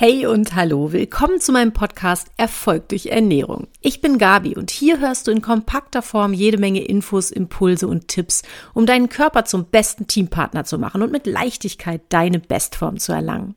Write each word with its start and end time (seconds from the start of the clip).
Hey 0.00 0.26
und 0.26 0.54
hallo, 0.54 0.92
willkommen 0.92 1.40
zu 1.40 1.50
meinem 1.50 1.72
Podcast 1.72 2.28
Erfolg 2.36 2.88
durch 2.90 3.06
Ernährung. 3.06 3.66
Ich 3.80 4.00
bin 4.00 4.16
Gabi 4.16 4.54
und 4.54 4.70
hier 4.70 5.00
hörst 5.00 5.26
du 5.26 5.32
in 5.32 5.42
kompakter 5.42 6.02
Form 6.02 6.32
jede 6.32 6.56
Menge 6.56 6.84
Infos, 6.84 7.32
Impulse 7.32 7.88
und 7.88 8.06
Tipps, 8.06 8.44
um 8.74 8.86
deinen 8.86 9.08
Körper 9.08 9.44
zum 9.44 9.64
besten 9.64 10.06
Teampartner 10.06 10.62
zu 10.62 10.78
machen 10.78 11.02
und 11.02 11.10
mit 11.10 11.26
Leichtigkeit 11.26 12.00
deine 12.10 12.38
Bestform 12.38 13.00
zu 13.00 13.10
erlangen. 13.10 13.56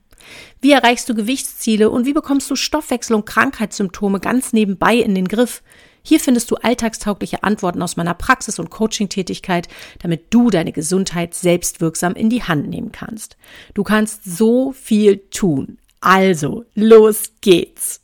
Wie 0.61 0.71
erreichst 0.71 1.07
du 1.07 1.13
Gewichtsziele 1.13 1.91
und 1.91 2.07
wie 2.07 2.13
bekommst 2.13 2.49
du 2.49 2.55
Stoffwechsel- 2.55 3.15
und 3.15 3.27
Krankheitssymptome 3.27 4.19
ganz 4.19 4.51
nebenbei 4.51 4.95
in 4.95 5.13
den 5.13 5.27
Griff? 5.27 5.61
Hier 6.03 6.19
findest 6.19 6.49
du 6.49 6.55
alltagstaugliche 6.55 7.43
Antworten 7.43 7.83
aus 7.83 7.97
meiner 7.97 8.15
Praxis- 8.15 8.57
und 8.57 8.71
Coaching-Tätigkeit, 8.71 9.67
damit 9.99 10.33
du 10.33 10.49
deine 10.49 10.71
Gesundheit 10.71 11.35
selbstwirksam 11.35 12.13
in 12.13 12.31
die 12.31 12.41
Hand 12.41 12.67
nehmen 12.67 12.91
kannst. 12.91 13.37
Du 13.75 13.83
kannst 13.83 14.23
so 14.23 14.71
viel 14.71 15.17
tun. 15.29 15.77
Also, 16.01 16.65
los 16.73 17.33
geht's. 17.41 18.01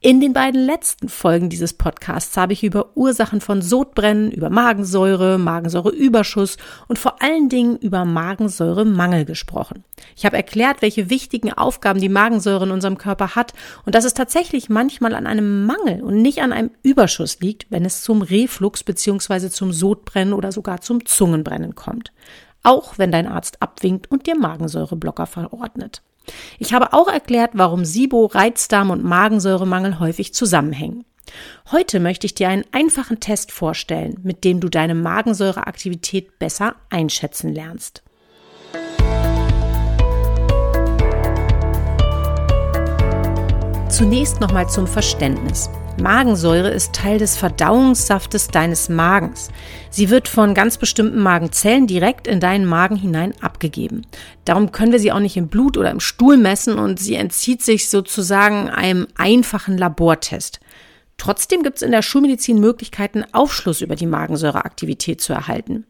In 0.00 0.20
den 0.20 0.32
beiden 0.32 0.64
letzten 0.64 1.08
Folgen 1.08 1.48
dieses 1.48 1.72
Podcasts 1.72 2.36
habe 2.36 2.52
ich 2.52 2.62
über 2.62 2.96
Ursachen 2.96 3.40
von 3.40 3.62
Sodbrennen, 3.62 4.30
über 4.30 4.48
Magensäure, 4.48 5.36
Magensäureüberschuss 5.36 6.58
und 6.86 7.00
vor 7.00 7.20
allen 7.20 7.48
Dingen 7.48 7.76
über 7.78 8.04
Magensäuremangel 8.04 9.24
gesprochen. 9.24 9.82
Ich 10.14 10.24
habe 10.24 10.36
erklärt, 10.36 10.82
welche 10.82 11.10
wichtigen 11.10 11.52
Aufgaben 11.52 12.00
die 12.00 12.08
Magensäure 12.08 12.66
in 12.66 12.70
unserem 12.70 12.98
Körper 12.98 13.34
hat 13.34 13.54
und 13.84 13.96
dass 13.96 14.04
es 14.04 14.14
tatsächlich 14.14 14.68
manchmal 14.68 15.16
an 15.16 15.26
einem 15.26 15.66
Mangel 15.66 16.04
und 16.04 16.22
nicht 16.22 16.42
an 16.42 16.52
einem 16.52 16.70
Überschuss 16.84 17.40
liegt, 17.40 17.68
wenn 17.72 17.84
es 17.84 18.02
zum 18.02 18.22
Reflux 18.22 18.84
bzw. 18.84 19.50
zum 19.50 19.72
Sodbrennen 19.72 20.34
oder 20.34 20.52
sogar 20.52 20.80
zum 20.82 21.04
Zungenbrennen 21.04 21.74
kommt. 21.74 22.12
Auch 22.62 22.98
wenn 22.98 23.10
dein 23.10 23.26
Arzt 23.26 23.60
abwinkt 23.60 24.08
und 24.12 24.28
dir 24.28 24.38
Magensäureblocker 24.38 25.26
verordnet. 25.26 26.02
Ich 26.58 26.72
habe 26.72 26.92
auch 26.92 27.08
erklärt, 27.08 27.52
warum 27.54 27.84
SIBO, 27.84 28.26
Reizdarm 28.26 28.90
und 28.90 29.04
Magensäuremangel 29.04 30.00
häufig 30.00 30.34
zusammenhängen. 30.34 31.04
Heute 31.72 32.00
möchte 32.00 32.26
ich 32.26 32.34
dir 32.34 32.48
einen 32.48 32.64
einfachen 32.72 33.20
Test 33.20 33.52
vorstellen, 33.52 34.18
mit 34.22 34.44
dem 34.44 34.60
du 34.60 34.68
deine 34.68 34.94
Magensäureaktivität 34.94 36.38
besser 36.38 36.76
einschätzen 36.90 37.52
lernst. 37.52 38.02
Zunächst 43.88 44.40
nochmal 44.40 44.68
zum 44.68 44.86
Verständnis. 44.86 45.70
Magensäure 46.00 46.70
ist 46.70 46.92
Teil 46.92 47.18
des 47.18 47.36
Verdauungssaftes 47.36 48.48
deines 48.48 48.88
Magens. 48.88 49.50
Sie 49.90 50.10
wird 50.10 50.28
von 50.28 50.52
ganz 50.52 50.76
bestimmten 50.76 51.20
Magenzellen 51.20 51.86
direkt 51.86 52.26
in 52.26 52.38
deinen 52.38 52.66
Magen 52.66 52.96
hinein 52.96 53.32
abgegeben. 53.40 54.02
Darum 54.44 54.72
können 54.72 54.92
wir 54.92 54.98
sie 54.98 55.10
auch 55.10 55.20
nicht 55.20 55.36
im 55.36 55.48
Blut 55.48 55.76
oder 55.76 55.90
im 55.90 56.00
Stuhl 56.00 56.36
messen 56.36 56.78
und 56.78 57.00
sie 57.00 57.14
entzieht 57.14 57.62
sich 57.62 57.88
sozusagen 57.88 58.68
einem 58.68 59.06
einfachen 59.16 59.78
Labortest. 59.78 60.60
Trotzdem 61.16 61.62
gibt 61.62 61.76
es 61.76 61.82
in 61.82 61.92
der 61.92 62.02
Schulmedizin 62.02 62.60
Möglichkeiten, 62.60 63.24
Aufschluss 63.32 63.80
über 63.80 63.96
die 63.96 64.06
Magensäureaktivität 64.06 65.20
zu 65.22 65.32
erhalten. 65.32 65.86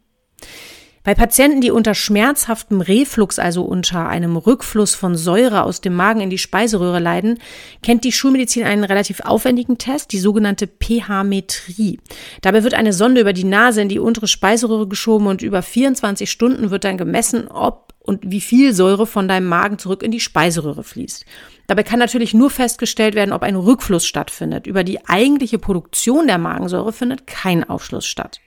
Bei 1.07 1.15
Patienten, 1.15 1.61
die 1.61 1.71
unter 1.71 1.95
schmerzhaftem 1.95 2.81
Reflux, 2.81 3.39
also 3.39 3.63
unter 3.63 4.09
einem 4.09 4.35
Rückfluss 4.35 4.93
von 4.93 5.15
Säure 5.15 5.63
aus 5.63 5.79
dem 5.79 5.95
Magen 5.95 6.19
in 6.19 6.29
die 6.29 6.37
Speiseröhre 6.37 6.99
leiden, 6.99 7.39
kennt 7.81 8.03
die 8.03 8.11
Schulmedizin 8.11 8.65
einen 8.65 8.83
relativ 8.83 9.21
aufwendigen 9.21 9.77
Test, 9.77 10.11
die 10.11 10.19
sogenannte 10.19 10.67
pH-Metrie. 10.67 12.01
Dabei 12.41 12.65
wird 12.65 12.73
eine 12.73 12.91
Sonde 12.91 13.21
über 13.21 13.31
die 13.31 13.45
Nase 13.45 13.81
in 13.81 13.87
die 13.87 13.99
untere 13.99 14.27
Speiseröhre 14.27 14.85
geschoben 14.85 15.27
und 15.27 15.41
über 15.41 15.61
24 15.61 16.29
Stunden 16.29 16.71
wird 16.71 16.83
dann 16.83 16.97
gemessen, 16.97 17.47
ob 17.47 17.93
und 18.01 18.29
wie 18.29 18.41
viel 18.41 18.73
Säure 18.73 19.07
von 19.07 19.29
deinem 19.29 19.47
Magen 19.47 19.79
zurück 19.79 20.03
in 20.03 20.11
die 20.11 20.19
Speiseröhre 20.19 20.83
fließt. 20.83 21.25
Dabei 21.67 21.83
kann 21.83 21.99
natürlich 21.99 22.33
nur 22.33 22.49
festgestellt 22.49 23.15
werden, 23.15 23.31
ob 23.31 23.43
ein 23.43 23.55
Rückfluss 23.55 24.05
stattfindet. 24.05 24.67
Über 24.67 24.83
die 24.83 25.07
eigentliche 25.07 25.57
Produktion 25.57 26.27
der 26.27 26.37
Magensäure 26.37 26.91
findet 26.91 27.27
kein 27.27 27.63
Aufschluss 27.63 28.05
statt. 28.05 28.41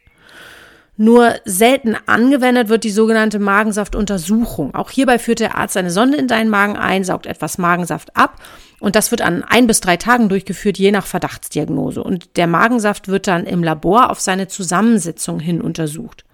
Nur 1.02 1.36
selten 1.46 1.96
angewendet 2.04 2.68
wird 2.68 2.84
die 2.84 2.90
sogenannte 2.90 3.38
Magensaftuntersuchung. 3.38 4.74
Auch 4.74 4.90
hierbei 4.90 5.18
führt 5.18 5.40
der 5.40 5.56
Arzt 5.56 5.78
eine 5.78 5.90
Sonde 5.90 6.18
in 6.18 6.28
deinen 6.28 6.50
Magen 6.50 6.76
ein, 6.76 7.04
saugt 7.04 7.24
etwas 7.24 7.56
Magensaft 7.56 8.14
ab 8.18 8.36
und 8.80 8.96
das 8.96 9.10
wird 9.10 9.22
an 9.22 9.42
ein 9.42 9.66
bis 9.66 9.80
drei 9.80 9.96
Tagen 9.96 10.28
durchgeführt, 10.28 10.76
je 10.76 10.90
nach 10.90 11.06
Verdachtsdiagnose. 11.06 12.04
Und 12.04 12.36
der 12.36 12.46
Magensaft 12.46 13.08
wird 13.08 13.28
dann 13.28 13.46
im 13.46 13.64
Labor 13.64 14.10
auf 14.10 14.20
seine 14.20 14.46
Zusammensetzung 14.48 15.40
hin 15.40 15.62
untersucht. 15.62 16.26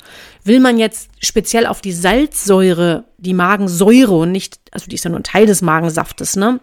Will 0.43 0.59
man 0.59 0.79
jetzt 0.79 1.11
speziell 1.21 1.67
auf 1.67 1.81
die 1.81 1.93
Salzsäure, 1.93 3.05
die 3.19 3.35
Magensäure 3.35 4.17
und 4.17 4.33
nicht, 4.33 4.59
also 4.73 4.89
die 4.89 4.97
ist 4.97 5.05
ja 5.05 5.11
nur 5.11 5.21
ein 5.21 5.25
Teil 5.25 5.47
des 5.47 5.63
Magensaftes, 5.63 6.35
ne? 6.35 6.59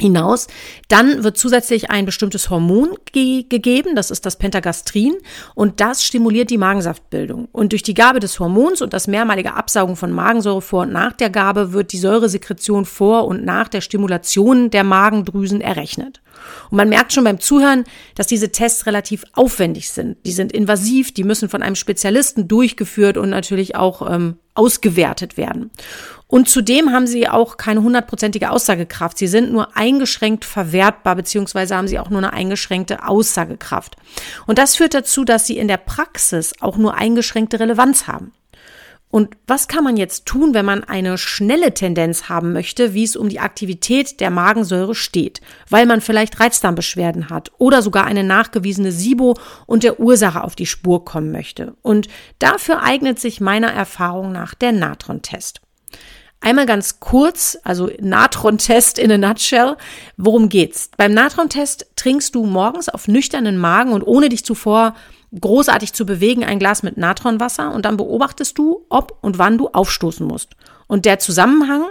Hinaus. 0.00 0.46
Dann 0.88 1.24
wird 1.24 1.36
zusätzlich 1.36 1.90
ein 1.90 2.04
bestimmtes 2.04 2.50
Hormon 2.50 2.90
ge 3.12 3.44
gegeben, 3.48 3.94
das 3.94 4.10
ist 4.10 4.26
das 4.26 4.36
Pentagastrin, 4.36 5.14
und 5.54 5.80
das 5.80 6.04
stimuliert 6.04 6.50
die 6.50 6.58
Magensaftbildung. 6.58 7.48
Und 7.52 7.72
durch 7.72 7.82
die 7.82 7.94
Gabe 7.94 8.20
des 8.20 8.38
Hormons 8.40 8.82
und 8.82 8.92
das 8.92 9.06
mehrmalige 9.06 9.54
Absaugen 9.54 9.96
von 9.96 10.12
Magensäure 10.12 10.62
vor 10.62 10.82
und 10.82 10.92
nach 10.92 11.12
der 11.12 11.30
Gabe 11.30 11.72
wird 11.72 11.92
die 11.92 11.98
Säuresekretion 11.98 12.84
vor 12.84 13.26
und 13.26 13.44
nach 13.44 13.68
der 13.68 13.80
Stimulation 13.80 14.70
der 14.70 14.84
Magendrüsen 14.84 15.60
errechnet. 15.60 16.22
Und 16.70 16.76
man 16.76 16.88
merkt 16.88 17.12
schon 17.12 17.24
beim 17.24 17.40
Zuhören, 17.40 17.84
dass 18.14 18.26
diese 18.26 18.50
Tests 18.50 18.86
relativ 18.86 19.24
aufwendig 19.34 19.90
sind. 19.90 20.16
Die 20.26 20.32
sind 20.32 20.52
invasiv, 20.52 21.12
die 21.12 21.24
müssen 21.24 21.48
von 21.48 21.62
einem 21.62 21.76
Spezialisten 21.76 22.48
durchgeführt 22.48 23.16
und 23.16 23.30
natürlich 23.30 23.76
auch 23.76 24.10
ähm, 24.10 24.36
ausgewertet 24.54 25.36
werden. 25.36 25.70
Und 26.32 26.48
zudem 26.48 26.92
haben 26.92 27.06
sie 27.06 27.28
auch 27.28 27.58
keine 27.58 27.82
hundertprozentige 27.82 28.50
Aussagekraft. 28.50 29.18
Sie 29.18 29.26
sind 29.26 29.52
nur 29.52 29.76
eingeschränkt 29.76 30.46
verwertbar, 30.46 31.14
beziehungsweise 31.14 31.76
haben 31.76 31.88
sie 31.88 31.98
auch 31.98 32.08
nur 32.08 32.20
eine 32.20 32.32
eingeschränkte 32.32 33.06
Aussagekraft. 33.06 33.96
Und 34.46 34.56
das 34.56 34.76
führt 34.76 34.94
dazu, 34.94 35.26
dass 35.26 35.46
sie 35.46 35.58
in 35.58 35.68
der 35.68 35.76
Praxis 35.76 36.54
auch 36.62 36.78
nur 36.78 36.94
eingeschränkte 36.94 37.60
Relevanz 37.60 38.06
haben. 38.06 38.32
Und 39.10 39.36
was 39.46 39.68
kann 39.68 39.84
man 39.84 39.98
jetzt 39.98 40.24
tun, 40.24 40.54
wenn 40.54 40.64
man 40.64 40.84
eine 40.84 41.18
schnelle 41.18 41.74
Tendenz 41.74 42.30
haben 42.30 42.54
möchte, 42.54 42.94
wie 42.94 43.04
es 43.04 43.14
um 43.14 43.28
die 43.28 43.40
Aktivität 43.40 44.18
der 44.20 44.30
Magensäure 44.30 44.94
steht, 44.94 45.42
weil 45.68 45.84
man 45.84 46.00
vielleicht 46.00 46.40
Reizdarmbeschwerden 46.40 47.28
hat 47.28 47.52
oder 47.58 47.82
sogar 47.82 48.06
eine 48.06 48.24
nachgewiesene 48.24 48.90
SIBO 48.90 49.36
und 49.66 49.82
der 49.82 50.00
Ursache 50.00 50.42
auf 50.42 50.56
die 50.56 50.64
Spur 50.64 51.04
kommen 51.04 51.30
möchte? 51.30 51.74
Und 51.82 52.08
dafür 52.38 52.82
eignet 52.82 53.20
sich 53.20 53.42
meiner 53.42 53.70
Erfahrung 53.70 54.32
nach 54.32 54.54
der 54.54 54.72
Natron-Test. 54.72 55.61
Einmal 56.42 56.66
ganz 56.66 56.98
kurz, 56.98 57.56
also 57.62 57.88
Natron-Test 58.00 58.98
in 58.98 59.12
a 59.12 59.16
nutshell. 59.16 59.76
Worum 60.16 60.48
geht's? 60.48 60.90
Beim 60.96 61.14
Natron-Test 61.14 61.86
trinkst 61.94 62.34
du 62.34 62.44
morgens 62.44 62.88
auf 62.88 63.06
nüchternen 63.06 63.56
Magen 63.56 63.92
und 63.92 64.02
ohne 64.02 64.28
dich 64.28 64.44
zuvor 64.44 64.94
großartig 65.40 65.92
zu 65.92 66.04
bewegen 66.04 66.44
ein 66.44 66.58
Glas 66.58 66.82
mit 66.82 66.96
Natronwasser 66.96 67.72
und 67.72 67.84
dann 67.84 67.96
beobachtest 67.96 68.58
du, 68.58 68.84
ob 68.88 69.16
und 69.22 69.38
wann 69.38 69.56
du 69.56 69.68
aufstoßen 69.68 70.26
musst. 70.26 70.56
Und 70.88 71.04
der 71.04 71.20
Zusammenhang, 71.20 71.84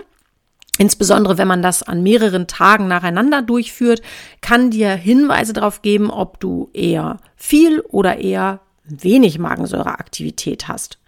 insbesondere 0.77 1.37
wenn 1.37 1.47
man 1.47 1.61
das 1.61 1.81
an 1.81 2.03
mehreren 2.03 2.47
Tagen 2.47 2.89
nacheinander 2.89 3.41
durchführt, 3.41 4.01
kann 4.41 4.69
dir 4.69 4.91
Hinweise 4.91 5.53
darauf 5.53 5.81
geben, 5.81 6.11
ob 6.11 6.41
du 6.41 6.69
eher 6.73 7.17
viel 7.37 7.79
oder 7.79 8.17
eher 8.17 8.59
wenig 8.83 9.39
Magensäureaktivität 9.39 10.67
hast. 10.67 11.00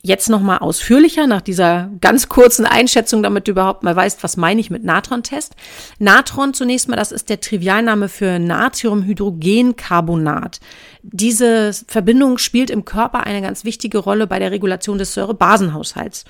Jetzt 0.00 0.30
nochmal 0.30 0.58
ausführlicher 0.58 1.26
nach 1.26 1.40
dieser 1.40 1.90
ganz 2.00 2.28
kurzen 2.28 2.64
Einschätzung, 2.64 3.24
damit 3.24 3.48
du 3.48 3.50
überhaupt 3.50 3.82
mal 3.82 3.96
weißt, 3.96 4.22
was 4.22 4.36
meine 4.36 4.60
ich 4.60 4.70
mit 4.70 4.84
Natron-Test. 4.84 5.56
Natron 5.98 6.54
zunächst 6.54 6.88
mal, 6.88 6.94
das 6.94 7.10
ist 7.10 7.28
der 7.28 7.40
Trivialname 7.40 8.08
für 8.08 8.38
Natriumhydrogencarbonat. 8.38 10.60
Diese 11.02 11.72
Verbindung 11.88 12.38
spielt 12.38 12.70
im 12.70 12.84
Körper 12.84 13.24
eine 13.24 13.42
ganz 13.42 13.64
wichtige 13.64 13.98
Rolle 13.98 14.28
bei 14.28 14.38
der 14.38 14.52
Regulation 14.52 14.98
des 14.98 15.14
Säurebasenhaushalts. 15.14 16.26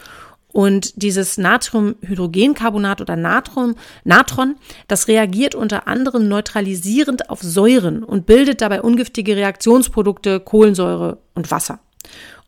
Und 0.51 1.03
dieses 1.03 1.37
Natriumhydrogencarbonat 1.37 3.03
oder 3.03 3.17
Natron, 3.17 3.75
Natron, 4.05 4.57
das 4.89 5.09
reagiert 5.09 5.55
unter 5.55 5.87
anderem 5.87 6.27
neutralisierend 6.27 7.29
auf 7.29 7.43
Säuren 7.43 8.03
und 8.03 8.25
bildet 8.25 8.63
dabei 8.63 8.81
ungiftige 8.81 9.37
Reaktionsprodukte, 9.37 10.41
Kohlensäure 10.41 11.19
und 11.35 11.51
Wasser. 11.51 11.81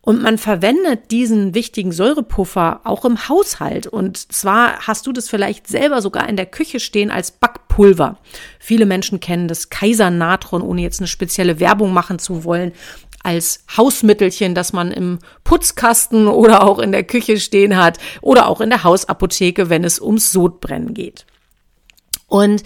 Und 0.03 0.23
man 0.23 0.39
verwendet 0.39 1.11
diesen 1.11 1.53
wichtigen 1.53 1.91
Säurepuffer 1.91 2.81
auch 2.85 3.05
im 3.05 3.29
Haushalt. 3.29 3.85
Und 3.85 4.31
zwar 4.31 4.87
hast 4.87 5.05
du 5.05 5.11
das 5.11 5.29
vielleicht 5.29 5.67
selber 5.67 6.01
sogar 6.01 6.27
in 6.27 6.37
der 6.37 6.47
Küche 6.47 6.79
stehen 6.79 7.11
als 7.11 7.31
Backpulver. 7.31 8.17
Viele 8.59 8.87
Menschen 8.87 9.19
kennen 9.19 9.47
das 9.47 9.69
Kaisernatron, 9.69 10.63
ohne 10.63 10.81
jetzt 10.81 10.99
eine 10.99 11.07
spezielle 11.07 11.59
Werbung 11.59 11.93
machen 11.93 12.17
zu 12.17 12.43
wollen, 12.43 12.71
als 13.23 13.63
Hausmittelchen, 13.77 14.55
das 14.55 14.73
man 14.73 14.91
im 14.91 15.19
Putzkasten 15.43 16.27
oder 16.27 16.63
auch 16.63 16.79
in 16.79 16.91
der 16.91 17.03
Küche 17.03 17.39
stehen 17.39 17.77
hat 17.77 17.99
oder 18.21 18.47
auch 18.47 18.61
in 18.61 18.71
der 18.71 18.83
Hausapotheke, 18.83 19.69
wenn 19.69 19.83
es 19.83 20.01
ums 20.01 20.31
Sodbrennen 20.31 20.95
geht. 20.95 21.27
Und 22.27 22.63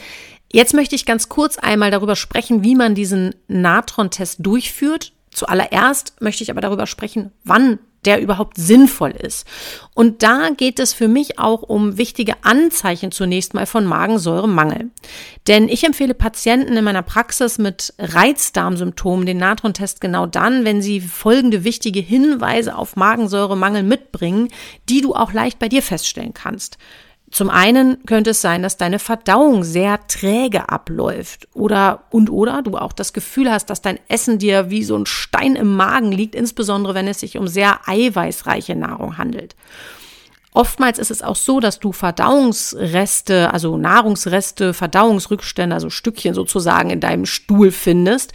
Jetzt 0.53 0.73
möchte 0.73 0.95
ich 0.95 1.05
ganz 1.05 1.27
kurz 1.27 1.57
einmal 1.57 1.91
darüber 1.91 2.15
sprechen, 2.15 2.63
wie 2.63 2.75
man 2.75 2.95
diesen 2.95 3.35
Natron-Test 3.49 4.37
durchführt 4.39 5.11
Zuallererst 5.35 6.15
möchte 6.21 6.43
ich 6.43 6.49
aber 6.49 6.61
darüber 6.61 6.87
sprechen, 6.87 7.31
wann 7.43 7.79
der 8.05 8.21
überhaupt 8.21 8.57
sinnvoll 8.57 9.11
ist. 9.11 9.47
Und 9.93 10.23
da 10.23 10.49
geht 10.55 10.79
es 10.79 10.93
für 10.93 11.07
mich 11.07 11.39
auch 11.39 11.63
um 11.63 11.97
wichtige 11.97 12.43
Anzeichen 12.43 13.11
zunächst 13.11 13.53
mal 13.53 13.65
von 13.65 13.85
Magensäuremangel. 13.85 14.91
Denn 15.47 15.67
ich 15.67 15.83
empfehle 15.83 16.13
Patienten 16.13 16.77
in 16.77 16.83
meiner 16.83 17.01
Praxis 17.01 17.57
mit 17.57 17.93
Reizdarmsymptomen 17.97 19.25
den 19.25 19.37
Natrontest 19.37 20.01
genau 20.01 20.25
dann, 20.25 20.65
wenn 20.65 20.81
sie 20.81 21.01
folgende 21.01 21.63
wichtige 21.63 21.99
Hinweise 21.99 22.77
auf 22.77 22.95
Magensäuremangel 22.95 23.83
mitbringen, 23.83 24.49
die 24.87 25.01
du 25.01 25.15
auch 25.15 25.33
leicht 25.33 25.59
bei 25.59 25.67
dir 25.67 25.81
feststellen 25.81 26.33
kannst. 26.33 26.77
Zum 27.35 27.49
einen 27.49 28.01
könnte 28.05 28.29
es 28.29 28.39
sein, 28.39 28.63
dass 28.63 28.77
deine 28.77 28.97
Verdauung 28.97 29.65
sehr 29.65 30.07
träge 30.07 30.69
abläuft 30.69 31.49
oder 31.53 32.03
und 32.09 32.29
oder 32.29 32.61
du 32.61 32.77
auch 32.77 32.93
das 32.93 33.11
Gefühl 33.11 33.51
hast, 33.51 33.69
dass 33.69 33.81
dein 33.81 33.99
Essen 34.07 34.39
dir 34.39 34.69
wie 34.69 34.85
so 34.85 34.97
ein 34.97 35.05
Stein 35.05 35.57
im 35.57 35.75
Magen 35.75 36.13
liegt, 36.13 36.33
insbesondere 36.33 36.93
wenn 36.93 37.09
es 37.09 37.19
sich 37.19 37.37
um 37.37 37.49
sehr 37.49 37.89
eiweißreiche 37.89 38.77
Nahrung 38.77 39.17
handelt. 39.17 39.57
Oftmals 40.53 40.97
ist 40.97 41.11
es 41.11 41.21
auch 41.21 41.35
so, 41.35 41.59
dass 41.59 41.81
du 41.81 41.91
Verdauungsreste, 41.91 43.51
also 43.51 43.75
Nahrungsreste, 43.75 44.73
Verdauungsrückstände, 44.73 45.75
also 45.75 45.89
Stückchen 45.89 46.35
sozusagen 46.35 46.89
in 46.89 47.01
deinem 47.01 47.25
Stuhl 47.25 47.71
findest 47.71 48.31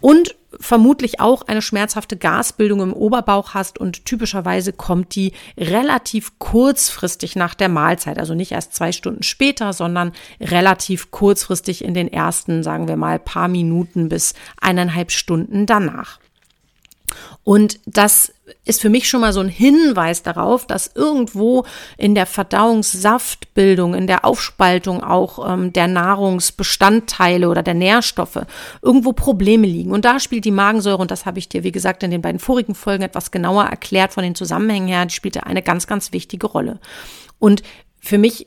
und 0.00 0.37
vermutlich 0.58 1.20
auch 1.20 1.42
eine 1.42 1.60
schmerzhafte 1.62 2.16
Gasbildung 2.16 2.80
im 2.80 2.92
Oberbauch 2.92 3.54
hast 3.54 3.78
und 3.78 4.04
typischerweise 4.04 4.72
kommt 4.72 5.14
die 5.14 5.32
relativ 5.58 6.38
kurzfristig 6.38 7.36
nach 7.36 7.54
der 7.54 7.68
Mahlzeit, 7.68 8.18
also 8.18 8.34
nicht 8.34 8.52
erst 8.52 8.74
zwei 8.74 8.92
Stunden 8.92 9.22
später, 9.22 9.72
sondern 9.72 10.12
relativ 10.40 11.10
kurzfristig 11.10 11.84
in 11.84 11.94
den 11.94 12.10
ersten, 12.10 12.62
sagen 12.62 12.88
wir 12.88 12.96
mal, 12.96 13.18
paar 13.18 13.48
Minuten 13.48 14.08
bis 14.08 14.34
eineinhalb 14.60 15.12
Stunden 15.12 15.66
danach. 15.66 16.18
Und 17.44 17.80
das 17.86 18.32
ist 18.64 18.80
für 18.80 18.90
mich 18.90 19.08
schon 19.08 19.20
mal 19.20 19.32
so 19.32 19.40
ein 19.40 19.48
Hinweis 19.48 20.22
darauf, 20.22 20.66
dass 20.66 20.90
irgendwo 20.94 21.64
in 21.96 22.14
der 22.14 22.26
Verdauungssaftbildung, 22.26 23.94
in 23.94 24.06
der 24.06 24.24
Aufspaltung 24.24 25.02
auch 25.02 25.50
ähm, 25.50 25.72
der 25.72 25.86
Nahrungsbestandteile 25.86 27.48
oder 27.48 27.62
der 27.62 27.74
Nährstoffe 27.74 28.40
irgendwo 28.82 29.12
Probleme 29.12 29.66
liegen. 29.66 29.92
Und 29.92 30.04
da 30.04 30.20
spielt 30.20 30.44
die 30.44 30.50
Magensäure, 30.50 30.98
und 30.98 31.10
das 31.10 31.26
habe 31.26 31.38
ich 31.38 31.48
dir, 31.48 31.64
wie 31.64 31.72
gesagt, 31.72 32.02
in 32.02 32.10
den 32.10 32.22
beiden 32.22 32.38
vorigen 32.38 32.74
Folgen 32.74 33.02
etwas 33.02 33.30
genauer 33.30 33.64
erklärt 33.64 34.12
von 34.12 34.22
den 34.22 34.34
Zusammenhängen 34.34 34.88
her, 34.88 35.06
die 35.06 35.14
spielte 35.14 35.46
eine 35.46 35.62
ganz, 35.62 35.86
ganz 35.86 36.12
wichtige 36.12 36.46
Rolle. 36.46 36.78
Und 37.38 37.62
für 38.00 38.18
mich 38.18 38.46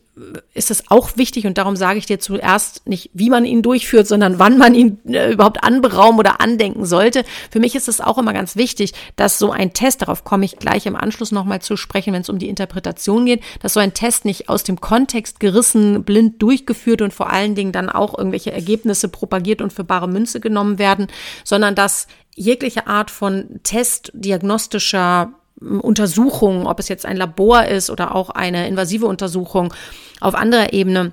ist 0.53 0.71
es 0.71 0.89
auch 0.89 1.17
wichtig 1.17 1.45
und 1.45 1.57
darum 1.57 1.75
sage 1.75 1.99
ich 1.99 2.05
dir 2.05 2.19
zuerst 2.19 2.87
nicht, 2.87 3.09
wie 3.13 3.29
man 3.29 3.45
ihn 3.45 3.61
durchführt, 3.61 4.07
sondern 4.07 4.39
wann 4.39 4.57
man 4.57 4.75
ihn 4.75 4.99
äh, 5.07 5.31
überhaupt 5.31 5.63
anberaumen 5.63 6.19
oder 6.19 6.41
andenken 6.41 6.85
sollte. 6.85 7.23
Für 7.49 7.59
mich 7.59 7.75
ist 7.75 7.87
es 7.87 8.01
auch 8.01 8.17
immer 8.17 8.33
ganz 8.33 8.55
wichtig, 8.55 8.93
dass 9.15 9.39
so 9.39 9.51
ein 9.51 9.73
Test, 9.73 10.01
darauf 10.01 10.23
komme 10.23 10.45
ich 10.45 10.57
gleich 10.57 10.85
im 10.85 10.95
Anschluss 10.95 11.31
nochmal 11.31 11.61
zu 11.61 11.77
sprechen, 11.77 12.13
wenn 12.13 12.21
es 12.21 12.29
um 12.29 12.39
die 12.39 12.49
Interpretation 12.49 13.25
geht, 13.25 13.41
dass 13.61 13.73
so 13.73 13.79
ein 13.79 13.93
Test 13.93 14.25
nicht 14.25 14.49
aus 14.49 14.63
dem 14.63 14.81
Kontext 14.81 15.39
gerissen, 15.39 16.03
blind 16.03 16.41
durchgeführt 16.41 17.01
und 17.01 17.13
vor 17.13 17.29
allen 17.29 17.55
Dingen 17.55 17.71
dann 17.71 17.89
auch 17.89 18.17
irgendwelche 18.17 18.51
Ergebnisse 18.51 19.09
propagiert 19.09 19.61
und 19.61 19.73
für 19.73 19.83
bare 19.83 20.07
Münze 20.07 20.39
genommen 20.39 20.79
werden, 20.79 21.07
sondern 21.43 21.75
dass 21.75 22.07
jegliche 22.35 22.87
Art 22.87 23.11
von 23.11 23.59
Test, 23.63 24.11
diagnostischer 24.13 25.33
Untersuchung, 25.61 26.65
ob 26.65 26.79
es 26.79 26.87
jetzt 26.87 27.05
ein 27.05 27.17
Labor 27.17 27.65
ist 27.65 27.89
oder 27.89 28.15
auch 28.15 28.29
eine 28.29 28.67
invasive 28.67 29.05
Untersuchung 29.05 29.73
auf 30.19 30.35
anderer 30.35 30.73
Ebene, 30.73 31.11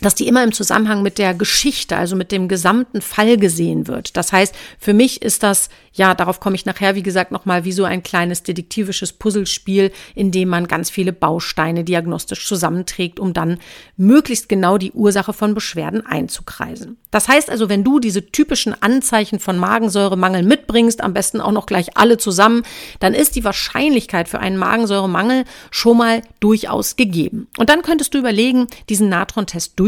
dass 0.00 0.14
die 0.14 0.28
immer 0.28 0.44
im 0.44 0.52
Zusammenhang 0.52 1.02
mit 1.02 1.18
der 1.18 1.34
Geschichte, 1.34 1.96
also 1.96 2.16
mit 2.16 2.32
dem 2.32 2.48
gesamten 2.48 3.00
Fall 3.00 3.36
gesehen 3.36 3.86
wird. 3.88 4.16
Das 4.16 4.32
heißt, 4.32 4.54
für 4.78 4.94
mich 4.94 5.22
ist 5.22 5.42
das, 5.42 5.68
ja, 5.92 6.14
darauf 6.14 6.40
komme 6.40 6.56
ich 6.56 6.66
nachher, 6.66 6.94
wie 6.94 7.02
gesagt, 7.02 7.32
nochmal 7.32 7.64
wie 7.64 7.72
so 7.72 7.84
ein 7.84 8.02
kleines 8.02 8.42
detektivisches 8.42 9.12
Puzzlespiel, 9.12 9.92
in 10.14 10.30
dem 10.30 10.48
man 10.48 10.68
ganz 10.68 10.90
viele 10.90 11.12
Bausteine 11.12 11.84
diagnostisch 11.84 12.46
zusammenträgt, 12.46 13.18
um 13.18 13.32
dann 13.32 13.58
möglichst 13.96 14.48
genau 14.48 14.78
die 14.78 14.92
Ursache 14.92 15.32
von 15.32 15.54
Beschwerden 15.54 16.06
einzukreisen. 16.06 16.96
Das 17.10 17.28
heißt 17.28 17.50
also, 17.50 17.68
wenn 17.68 17.84
du 17.84 18.00
diese 18.00 18.26
typischen 18.26 18.80
Anzeichen 18.80 19.40
von 19.40 19.58
Magensäuremangel 19.58 20.42
mitbringst, 20.42 21.02
am 21.02 21.14
besten 21.14 21.40
auch 21.40 21.52
noch 21.52 21.66
gleich 21.66 21.96
alle 21.96 22.18
zusammen, 22.18 22.62
dann 23.00 23.14
ist 23.14 23.34
die 23.34 23.44
Wahrscheinlichkeit 23.44 24.28
für 24.28 24.40
einen 24.40 24.58
Magensäuremangel 24.58 25.44
schon 25.70 25.96
mal 25.96 26.22
durchaus 26.40 26.96
gegeben. 26.96 27.48
Und 27.56 27.70
dann 27.70 27.82
könntest 27.82 28.14
du 28.14 28.18
überlegen, 28.18 28.66
diesen 28.88 29.08
Natrontest 29.08 29.80
durchzuführen. 29.80 29.87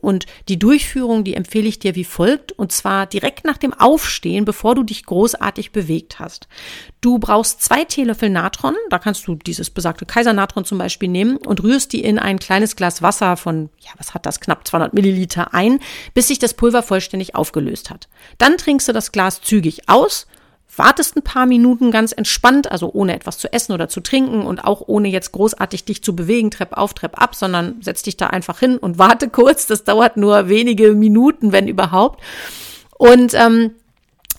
Und 0.00 0.26
die 0.48 0.58
Durchführung, 0.58 1.24
die 1.24 1.34
empfehle 1.34 1.68
ich 1.68 1.78
dir 1.78 1.94
wie 1.94 2.04
folgt. 2.04 2.52
Und 2.52 2.72
zwar 2.72 3.06
direkt 3.06 3.44
nach 3.44 3.58
dem 3.58 3.72
Aufstehen, 3.72 4.44
bevor 4.44 4.74
du 4.74 4.82
dich 4.82 5.04
großartig 5.04 5.72
bewegt 5.72 6.18
hast. 6.18 6.48
Du 7.00 7.18
brauchst 7.18 7.62
zwei 7.62 7.84
Teelöffel 7.84 8.30
Natron. 8.30 8.74
Da 8.90 8.98
kannst 8.98 9.26
du 9.26 9.34
dieses 9.34 9.70
besagte 9.70 10.06
Kaisernatron 10.06 10.64
zum 10.64 10.78
Beispiel 10.78 11.08
nehmen 11.08 11.36
und 11.36 11.62
rührst 11.62 11.92
die 11.92 12.02
in 12.02 12.18
ein 12.18 12.38
kleines 12.38 12.76
Glas 12.76 13.02
Wasser 13.02 13.36
von, 13.36 13.70
ja, 13.80 13.90
was 13.98 14.14
hat 14.14 14.26
das, 14.26 14.40
knapp 14.40 14.66
200 14.66 14.94
Milliliter 14.94 15.54
ein, 15.54 15.80
bis 16.14 16.28
sich 16.28 16.38
das 16.38 16.54
Pulver 16.54 16.82
vollständig 16.82 17.34
aufgelöst 17.34 17.90
hat. 17.90 18.08
Dann 18.38 18.58
trinkst 18.58 18.88
du 18.88 18.92
das 18.92 19.12
Glas 19.12 19.42
zügig 19.42 19.88
aus 19.88 20.26
wartest 20.76 21.16
ein 21.16 21.22
paar 21.22 21.46
Minuten 21.46 21.90
ganz 21.90 22.12
entspannt, 22.12 22.70
also 22.70 22.90
ohne 22.92 23.14
etwas 23.14 23.38
zu 23.38 23.52
essen 23.52 23.72
oder 23.72 23.88
zu 23.88 24.00
trinken 24.00 24.42
und 24.42 24.64
auch 24.64 24.82
ohne 24.86 25.08
jetzt 25.08 25.32
großartig 25.32 25.84
dich 25.84 26.02
zu 26.02 26.14
bewegen, 26.14 26.50
Trepp 26.50 26.76
auf, 26.76 26.94
Trepp 26.94 27.20
ab, 27.20 27.34
sondern 27.34 27.76
setz 27.82 28.02
dich 28.02 28.16
da 28.16 28.28
einfach 28.28 28.58
hin 28.60 28.78
und 28.78 28.98
warte 28.98 29.28
kurz. 29.30 29.66
Das 29.66 29.84
dauert 29.84 30.16
nur 30.16 30.48
wenige 30.48 30.92
Minuten, 30.92 31.52
wenn 31.52 31.68
überhaupt. 31.68 32.22
Und 32.98 33.34
ähm, 33.34 33.72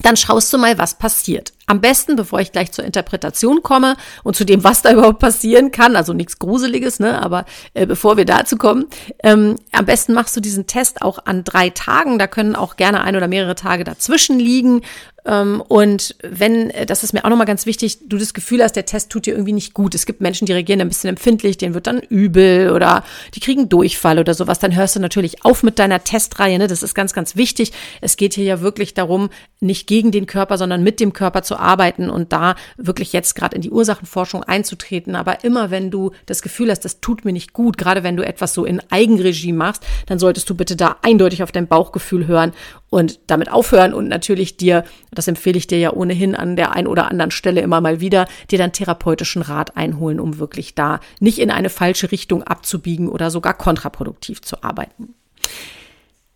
dann 0.01 0.17
schaust 0.17 0.51
du 0.53 0.57
mal, 0.57 0.77
was 0.77 0.97
passiert. 0.97 1.53
Am 1.71 1.79
besten, 1.79 2.17
bevor 2.17 2.41
ich 2.41 2.51
gleich 2.51 2.73
zur 2.73 2.83
Interpretation 2.83 3.63
komme 3.63 3.95
und 4.23 4.35
zu 4.35 4.43
dem, 4.43 4.65
was 4.65 4.81
da 4.81 4.91
überhaupt 4.91 5.19
passieren 5.19 5.71
kann, 5.71 5.95
also 5.95 6.11
nichts 6.11 6.37
Gruseliges, 6.37 6.99
ne, 6.99 7.21
aber 7.21 7.45
äh, 7.73 7.85
bevor 7.85 8.17
wir 8.17 8.25
dazu 8.25 8.57
kommen, 8.57 8.87
ähm, 9.23 9.55
am 9.71 9.85
besten 9.85 10.11
machst 10.11 10.35
du 10.35 10.41
diesen 10.41 10.67
Test 10.67 11.01
auch 11.01 11.19
an 11.23 11.45
drei 11.45 11.69
Tagen. 11.69 12.19
Da 12.19 12.27
können 12.27 12.57
auch 12.57 12.75
gerne 12.75 12.99
ein 13.05 13.15
oder 13.15 13.29
mehrere 13.29 13.55
Tage 13.55 13.85
dazwischen 13.85 14.37
liegen. 14.37 14.81
Ähm, 15.23 15.61
und 15.67 16.15
wenn, 16.23 16.71
äh, 16.71 16.85
das 16.85 17.03
ist 17.03 17.13
mir 17.13 17.23
auch 17.23 17.29
nochmal 17.29 17.45
ganz 17.45 17.65
wichtig, 17.65 17.99
du 18.07 18.17
das 18.17 18.33
Gefühl 18.33 18.63
hast, 18.63 18.75
der 18.75 18.85
Test 18.85 19.11
tut 19.11 19.27
dir 19.27 19.33
irgendwie 19.33 19.53
nicht 19.53 19.73
gut. 19.73 19.93
Es 19.93 20.05
gibt 20.05 20.21
Menschen, 20.21 20.45
die 20.47 20.53
reagieren 20.53 20.81
ein 20.81 20.87
bisschen 20.87 21.09
empfindlich, 21.09 21.57
denen 21.57 21.73
wird 21.75 21.87
dann 21.87 21.99
übel 21.99 22.71
oder 22.71 23.03
die 23.35 23.39
kriegen 23.39 23.69
Durchfall 23.69 24.17
oder 24.17 24.33
sowas. 24.33 24.59
Dann 24.59 24.75
hörst 24.75 24.95
du 24.95 24.99
natürlich 24.99 25.45
auf 25.45 25.61
mit 25.63 25.77
deiner 25.77 26.03
Testreihe. 26.03 26.57
Ne? 26.57 26.67
Das 26.67 26.81
ist 26.81 26.95
ganz, 26.95 27.13
ganz 27.13 27.35
wichtig. 27.35 27.71
Es 28.01 28.17
geht 28.17 28.33
hier 28.33 28.45
ja 28.45 28.61
wirklich 28.61 28.93
darum, 28.93 29.29
nicht 29.59 29.85
gegen 29.85 30.11
den 30.11 30.25
Körper, 30.25 30.57
sondern 30.57 30.81
mit 30.81 30.99
dem 30.99 31.13
Körper 31.13 31.43
zu 31.43 31.59
arbeiten 31.61 32.09
und 32.09 32.33
da 32.33 32.55
wirklich 32.77 33.13
jetzt 33.13 33.35
gerade 33.35 33.55
in 33.55 33.61
die 33.61 33.71
Ursachenforschung 33.71 34.43
einzutreten. 34.43 35.15
Aber 35.15 35.43
immer 35.43 35.71
wenn 35.71 35.91
du 35.91 36.11
das 36.25 36.41
Gefühl 36.41 36.69
hast, 36.69 36.85
das 36.85 37.01
tut 37.01 37.25
mir 37.25 37.33
nicht 37.33 37.53
gut, 37.53 37.77
gerade 37.77 38.03
wenn 38.03 38.17
du 38.17 38.25
etwas 38.25 38.53
so 38.53 38.65
in 38.65 38.81
Eigenregie 38.89 39.53
machst, 39.53 39.85
dann 40.07 40.19
solltest 40.19 40.49
du 40.49 40.55
bitte 40.55 40.75
da 40.75 40.97
eindeutig 41.01 41.43
auf 41.43 41.51
dein 41.51 41.67
Bauchgefühl 41.67 42.27
hören 42.27 42.53
und 42.89 43.19
damit 43.27 43.51
aufhören 43.51 43.93
und 43.93 44.09
natürlich 44.09 44.57
dir, 44.57 44.83
das 45.11 45.27
empfehle 45.27 45.57
ich 45.57 45.67
dir 45.67 45.79
ja 45.79 45.93
ohnehin 45.93 46.35
an 46.35 46.55
der 46.55 46.73
ein 46.73 46.87
oder 46.87 47.09
anderen 47.09 47.31
Stelle 47.31 47.61
immer 47.61 47.79
mal 47.79 48.01
wieder, 48.01 48.27
dir 48.51 48.57
dann 48.57 48.73
therapeutischen 48.73 49.41
Rat 49.41 49.77
einholen, 49.77 50.19
um 50.19 50.39
wirklich 50.39 50.75
da 50.75 50.99
nicht 51.19 51.39
in 51.39 51.51
eine 51.51 51.69
falsche 51.69 52.11
Richtung 52.11 52.43
abzubiegen 52.43 53.07
oder 53.07 53.31
sogar 53.31 53.53
kontraproduktiv 53.53 54.41
zu 54.41 54.61
arbeiten. 54.61 55.15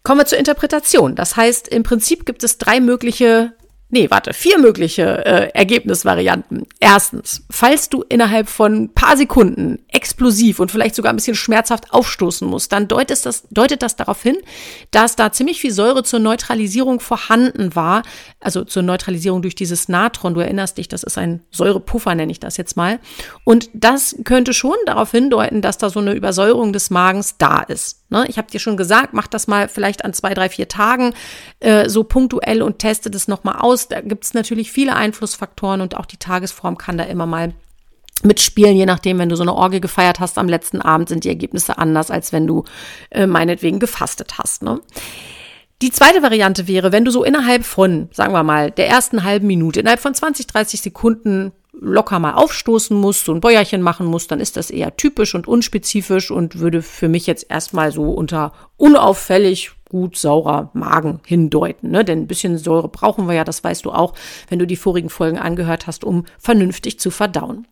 Kommen 0.06 0.22
wir 0.22 0.26
zur 0.26 0.38
Interpretation. 0.38 1.16
Das 1.16 1.36
heißt, 1.36 1.68
im 1.68 1.82
Prinzip 1.82 2.26
gibt 2.28 2.44
es 2.44 2.60
drei 2.60 2.80
mögliche 2.80 3.54
Nee, 3.96 4.10
warte, 4.10 4.34
vier 4.34 4.60
mögliche 4.60 5.26
äh, 5.26 5.52
Ergebnisvarianten. 5.54 6.68
Erstens, 6.82 7.46
falls 7.50 7.88
du 7.88 8.04
innerhalb 8.10 8.50
von 8.50 8.94
paar 8.94 9.16
Sekunden 9.16 9.80
explosiv 9.88 10.60
und 10.60 10.70
vielleicht 10.70 10.96
sogar 10.96 11.14
ein 11.14 11.16
bisschen 11.16 11.38
schmerzhaft 11.38 11.94
aufstoßen 11.94 12.46
musst, 12.46 12.74
dann 12.74 12.90
deutet 12.90 13.26
das, 13.26 13.48
deutet 13.52 13.82
das 13.82 13.96
darauf 13.96 14.22
hin, 14.22 14.36
dass 14.92 15.16
da 15.16 15.32
ziemlich 15.32 15.62
viel 15.62 15.72
Säure 15.72 16.04
zur 16.04 16.20
Neutralisierung 16.20 17.00
vorhanden 17.00 17.74
war, 17.74 18.04
also 18.42 18.66
zur 18.66 18.84
Neutralisierung 18.84 19.42
durch 19.42 19.56
dieses 19.56 19.88
Natron. 19.88 20.34
Du 20.34 20.42
erinnerst 20.42 20.78
dich, 20.78 20.90
das 20.90 21.04
ist 21.04 21.18
ein 21.18 21.44
Säurepuffer, 21.52 22.16
nenne 22.16 22.34
ich 22.34 22.42
das 22.42 22.58
jetzt 22.58 22.76
mal. 22.76 23.00
Und 23.46 23.70
das 23.74 24.18
könnte 24.26 24.54
schon 24.54 24.76
darauf 24.86 25.12
hindeuten, 25.12 25.62
dass 25.62 25.78
da 25.78 25.90
so 25.90 26.02
eine 26.02 26.16
Übersäuerung 26.16 26.74
des 26.74 26.90
Magens 26.90 27.38
da 27.38 27.62
ist. 27.62 28.05
Ne? 28.10 28.26
Ich 28.28 28.38
habe 28.38 28.50
dir 28.52 28.60
schon 28.60 28.78
gesagt, 28.78 29.14
mach 29.14 29.28
das 29.28 29.48
mal 29.48 29.68
vielleicht 29.68 30.06
an 30.06 30.14
zwei, 30.14 30.34
drei, 30.34 30.50
vier 30.50 30.68
Tagen 30.68 31.14
äh, 31.60 31.90
so 31.90 32.04
punktuell 32.04 32.62
und 32.62 32.80
teste 32.80 33.10
das 33.10 33.28
nochmal 33.28 33.60
aus. 33.60 33.88
Da 33.88 34.02
gibt 34.02 34.26
es 34.26 34.34
natürlich 34.34 34.72
viele 34.72 34.96
Einflussfaktoren 34.96 35.82
und 35.82 35.98
auch 35.98 36.06
die 36.06 36.18
Tagesform 36.18 36.78
kann 36.78 36.98
da 36.98 37.06
immer 37.06 37.26
mal 37.26 37.54
mitspielen, 38.24 38.78
je 38.78 38.86
nachdem, 38.86 39.20
wenn 39.20 39.30
du 39.30 39.36
so 39.36 39.44
eine 39.44 39.54
Orgel 39.54 39.80
gefeiert 39.80 40.20
hast 40.20 40.38
am 40.38 40.48
letzten 40.48 40.82
Abend, 40.82 41.10
sind 41.10 41.24
die 41.24 41.30
Ergebnisse 41.30 41.78
anders, 41.78 42.12
als 42.12 42.32
wenn 42.32 42.48
du 42.48 42.64
äh, 43.12 43.28
meinetwegen 43.28 43.80
gefastet 43.80 44.38
hast. 44.38 44.64
Ne? 44.64 44.80
Die 45.82 45.92
zweite 45.92 46.22
Variante 46.22 46.68
wäre, 46.68 46.92
wenn 46.92 47.04
du 47.04 47.12
so 47.12 47.24
innerhalb 47.24 47.66
von, 47.66 48.10
sagen 48.14 48.34
wir 48.34 48.44
mal, 48.44 48.72
der 48.72 48.88
ersten 48.88 49.24
halben 49.24 49.48
Minute, 49.48 49.82
innerhalb 49.82 50.00
von 50.00 50.14
20, 50.14 50.48
30 50.48 50.82
Sekunden 50.82 51.52
locker 51.80 52.20
mal 52.20 52.34
aufstoßen 52.34 52.98
musst, 52.98 53.26
so 53.26 53.34
ein 53.34 53.42
Bäuerchen 53.42 53.82
machen 53.82 54.06
musst, 54.06 54.32
dann 54.32 54.40
ist 54.40 54.58
das 54.58 54.70
eher 54.70 54.96
typisch 54.96 55.36
und 55.36 55.48
unspezifisch 55.48 56.32
und 56.32 56.60
würde 56.60 56.82
für 56.82 57.10
mich 57.10 57.28
jetzt 57.28 57.50
erstmal 57.50 57.92
so 57.92 58.12
unter 58.12 58.54
unauffällig 58.78 59.72
gut 59.90 60.18
saurer 60.18 60.72
Magen 60.74 61.22
hindeuten. 61.26 61.92
Ne? 61.92 62.04
Denn 62.04 62.24
ein 62.24 62.28
bisschen 62.28 62.58
Säure 62.58 62.90
brauchen 62.90 63.28
wir 63.28 63.36
ja, 63.36 63.44
das 63.44 63.64
weißt 63.64 63.86
du 63.86 63.92
auch, 63.92 64.14
wenn 64.50 64.60
du 64.60 64.68
die 64.68 64.76
vorigen 64.76 65.10
Folgen 65.10 65.38
angehört 65.38 65.88
hast, 65.88 66.04
um 66.04 66.26
vernünftig 66.40 67.00
zu 67.00 67.12
verdauen. 67.12 67.68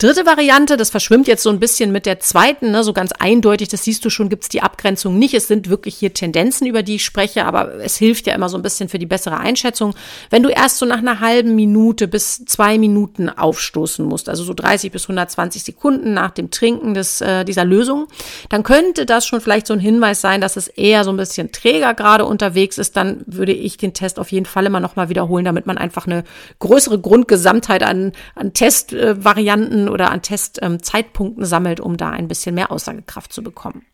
Dritte 0.00 0.24
Variante, 0.26 0.76
das 0.76 0.90
verschwimmt 0.90 1.26
jetzt 1.26 1.42
so 1.42 1.50
ein 1.50 1.58
bisschen 1.58 1.90
mit 1.90 2.06
der 2.06 2.20
zweiten, 2.20 2.70
ne, 2.70 2.84
so 2.84 2.92
ganz 2.92 3.10
eindeutig, 3.10 3.66
das 3.66 3.82
siehst 3.82 4.04
du 4.04 4.10
schon, 4.10 4.28
gibt's 4.28 4.48
die 4.48 4.62
Abgrenzung 4.62 5.18
nicht. 5.18 5.34
Es 5.34 5.48
sind 5.48 5.68
wirklich 5.70 5.96
hier 5.96 6.14
Tendenzen, 6.14 6.68
über 6.68 6.84
die 6.84 6.94
ich 6.94 7.04
spreche, 7.04 7.44
aber 7.44 7.74
es 7.82 7.96
hilft 7.96 8.28
ja 8.28 8.34
immer 8.36 8.48
so 8.48 8.56
ein 8.56 8.62
bisschen 8.62 8.88
für 8.88 9.00
die 9.00 9.06
bessere 9.06 9.38
Einschätzung. 9.38 9.96
Wenn 10.30 10.44
du 10.44 10.50
erst 10.50 10.78
so 10.78 10.86
nach 10.86 10.98
einer 10.98 11.18
halben 11.18 11.56
Minute 11.56 12.06
bis 12.06 12.44
zwei 12.44 12.78
Minuten 12.78 13.28
aufstoßen 13.28 14.04
musst, 14.06 14.28
also 14.28 14.44
so 14.44 14.54
30 14.54 14.92
bis 14.92 15.02
120 15.02 15.64
Sekunden 15.64 16.14
nach 16.14 16.30
dem 16.30 16.52
Trinken 16.52 16.94
des, 16.94 17.20
äh, 17.20 17.44
dieser 17.44 17.64
Lösung, 17.64 18.06
dann 18.50 18.62
könnte 18.62 19.04
das 19.04 19.26
schon 19.26 19.40
vielleicht 19.40 19.66
so 19.66 19.74
ein 19.74 19.80
Hinweis 19.80 20.20
sein, 20.20 20.40
dass 20.40 20.56
es 20.56 20.68
eher 20.68 21.02
so 21.02 21.10
ein 21.10 21.16
bisschen 21.16 21.50
träger 21.50 21.94
gerade 21.94 22.24
unterwegs 22.24 22.78
ist. 22.78 22.96
Dann 22.96 23.24
würde 23.26 23.50
ich 23.50 23.78
den 23.78 23.94
Test 23.94 24.20
auf 24.20 24.30
jeden 24.30 24.46
Fall 24.46 24.64
immer 24.64 24.78
nochmal 24.78 25.08
wiederholen, 25.08 25.44
damit 25.44 25.66
man 25.66 25.76
einfach 25.76 26.06
eine 26.06 26.22
größere 26.60 27.00
Grundgesamtheit 27.00 27.82
an, 27.82 28.12
an 28.36 28.52
Testvarianten 28.52 29.87
oder 29.88 30.10
an 30.10 30.22
Testzeitpunkten 30.22 31.42
ähm, 31.42 31.48
sammelt, 31.48 31.80
um 31.80 31.96
da 31.96 32.10
ein 32.10 32.28
bisschen 32.28 32.54
mehr 32.54 32.70
Aussagekraft 32.70 33.32
zu 33.32 33.42
bekommen. 33.42 33.84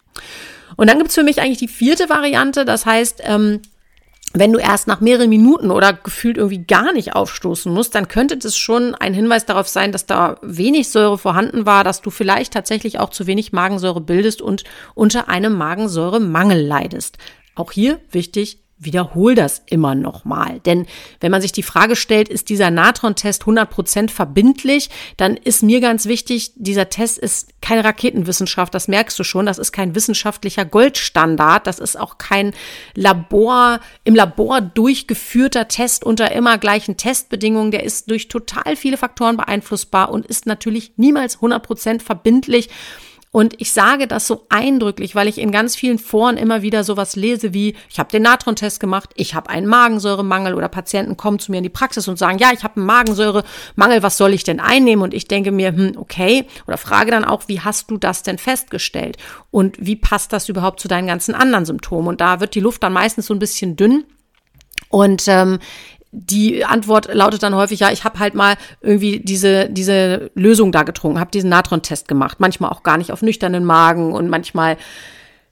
Und 0.76 0.88
dann 0.88 0.98
gibt's 0.98 1.14
für 1.14 1.22
mich 1.22 1.40
eigentlich 1.40 1.58
die 1.58 1.68
vierte 1.68 2.08
Variante, 2.08 2.64
das 2.64 2.86
heißt, 2.86 3.22
ähm, 3.24 3.60
wenn 4.36 4.52
du 4.52 4.58
erst 4.58 4.88
nach 4.88 5.00
mehreren 5.00 5.28
Minuten 5.28 5.70
oder 5.70 5.92
gefühlt 5.92 6.38
irgendwie 6.38 6.64
gar 6.64 6.92
nicht 6.92 7.14
aufstoßen 7.14 7.72
musst, 7.72 7.94
dann 7.94 8.08
könnte 8.08 8.36
das 8.36 8.56
schon 8.56 8.94
ein 8.96 9.14
Hinweis 9.14 9.46
darauf 9.46 9.68
sein, 9.68 9.92
dass 9.92 10.06
da 10.06 10.38
wenig 10.42 10.88
Säure 10.88 11.18
vorhanden 11.18 11.66
war, 11.66 11.84
dass 11.84 12.02
du 12.02 12.10
vielleicht 12.10 12.52
tatsächlich 12.52 12.98
auch 12.98 13.10
zu 13.10 13.28
wenig 13.28 13.52
Magensäure 13.52 14.00
bildest 14.00 14.42
und 14.42 14.64
unter 14.94 15.28
einem 15.28 15.56
Magensäuremangel 15.56 16.60
leidest. 16.60 17.16
Auch 17.54 17.70
hier 17.70 18.00
wichtig, 18.10 18.63
wiederhol 18.78 19.34
das 19.34 19.62
immer 19.66 19.94
noch 19.94 20.24
mal. 20.24 20.60
Denn 20.60 20.86
wenn 21.20 21.30
man 21.30 21.40
sich 21.40 21.52
die 21.52 21.62
Frage 21.62 21.96
stellt, 21.96 22.28
ist 22.28 22.48
dieser 22.48 22.70
Natron-Test 22.70 23.44
100% 23.44 24.10
verbindlich, 24.10 24.90
dann 25.16 25.36
ist 25.36 25.62
mir 25.62 25.80
ganz 25.80 26.06
wichtig, 26.06 26.52
dieser 26.56 26.88
Test 26.88 27.18
ist 27.18 27.50
keine 27.60 27.84
Raketenwissenschaft, 27.84 28.74
das 28.74 28.88
merkst 28.88 29.18
du 29.18 29.24
schon, 29.24 29.46
das 29.46 29.58
ist 29.58 29.72
kein 29.72 29.94
wissenschaftlicher 29.94 30.64
Goldstandard, 30.64 31.66
das 31.66 31.78
ist 31.78 31.98
auch 31.98 32.18
kein 32.18 32.52
Labor, 32.94 33.80
im 34.02 34.14
Labor 34.14 34.60
durchgeführter 34.60 35.68
Test 35.68 36.04
unter 36.04 36.32
immer 36.32 36.58
gleichen 36.58 36.96
Testbedingungen, 36.96 37.70
der 37.70 37.84
ist 37.84 38.10
durch 38.10 38.28
total 38.28 38.76
viele 38.76 38.96
Faktoren 38.96 39.36
beeinflussbar 39.36 40.10
und 40.10 40.26
ist 40.26 40.46
natürlich 40.46 40.92
niemals 40.96 41.38
100% 41.38 42.02
verbindlich. 42.02 42.70
Und 43.34 43.60
ich 43.60 43.72
sage 43.72 44.06
das 44.06 44.28
so 44.28 44.46
eindrücklich, 44.48 45.16
weil 45.16 45.26
ich 45.26 45.38
in 45.38 45.50
ganz 45.50 45.74
vielen 45.74 45.98
Foren 45.98 46.36
immer 46.36 46.62
wieder 46.62 46.84
sowas 46.84 47.16
lese 47.16 47.52
wie, 47.52 47.74
ich 47.90 47.98
habe 47.98 48.08
den 48.08 48.22
Natron-Test 48.22 48.78
gemacht, 48.78 49.10
ich 49.16 49.34
habe 49.34 49.50
einen 49.50 49.66
Magensäuremangel 49.66 50.54
oder 50.54 50.68
Patienten 50.68 51.16
kommen 51.16 51.40
zu 51.40 51.50
mir 51.50 51.56
in 51.56 51.64
die 51.64 51.68
Praxis 51.68 52.06
und 52.06 52.16
sagen, 52.16 52.38
ja, 52.38 52.52
ich 52.52 52.62
habe 52.62 52.76
einen 52.76 52.86
Magensäuremangel, 52.86 54.04
was 54.04 54.18
soll 54.18 54.34
ich 54.34 54.44
denn 54.44 54.60
einnehmen? 54.60 55.02
Und 55.02 55.14
ich 55.14 55.26
denke 55.26 55.50
mir, 55.50 55.72
hm, 55.72 55.94
okay, 55.96 56.46
oder 56.68 56.76
frage 56.76 57.10
dann 57.10 57.24
auch, 57.24 57.48
wie 57.48 57.58
hast 57.58 57.90
du 57.90 57.96
das 57.96 58.22
denn 58.22 58.38
festgestellt? 58.38 59.16
Und 59.50 59.84
wie 59.84 59.96
passt 59.96 60.32
das 60.32 60.48
überhaupt 60.48 60.78
zu 60.78 60.86
deinen 60.86 61.08
ganzen 61.08 61.34
anderen 61.34 61.64
Symptomen? 61.64 62.06
Und 62.06 62.20
da 62.20 62.38
wird 62.38 62.54
die 62.54 62.60
Luft 62.60 62.84
dann 62.84 62.92
meistens 62.92 63.26
so 63.26 63.34
ein 63.34 63.40
bisschen 63.40 63.74
dünn. 63.74 64.04
Und 64.90 65.24
ähm, 65.26 65.58
die 66.14 66.64
Antwort 66.64 67.12
lautet 67.12 67.42
dann 67.42 67.54
häufig, 67.54 67.80
ja, 67.80 67.90
ich 67.90 68.04
habe 68.04 68.20
halt 68.20 68.34
mal 68.34 68.54
irgendwie 68.80 69.20
diese, 69.20 69.68
diese 69.68 70.30
Lösung 70.34 70.70
da 70.70 70.84
getrunken, 70.84 71.18
habe 71.18 71.30
diesen 71.32 71.50
Natron-Test 71.50 72.06
gemacht, 72.06 72.38
manchmal 72.38 72.70
auch 72.70 72.82
gar 72.84 72.98
nicht 72.98 73.10
auf 73.10 73.20
nüchternen 73.20 73.64
Magen 73.64 74.12
und 74.12 74.28
manchmal 74.28 74.76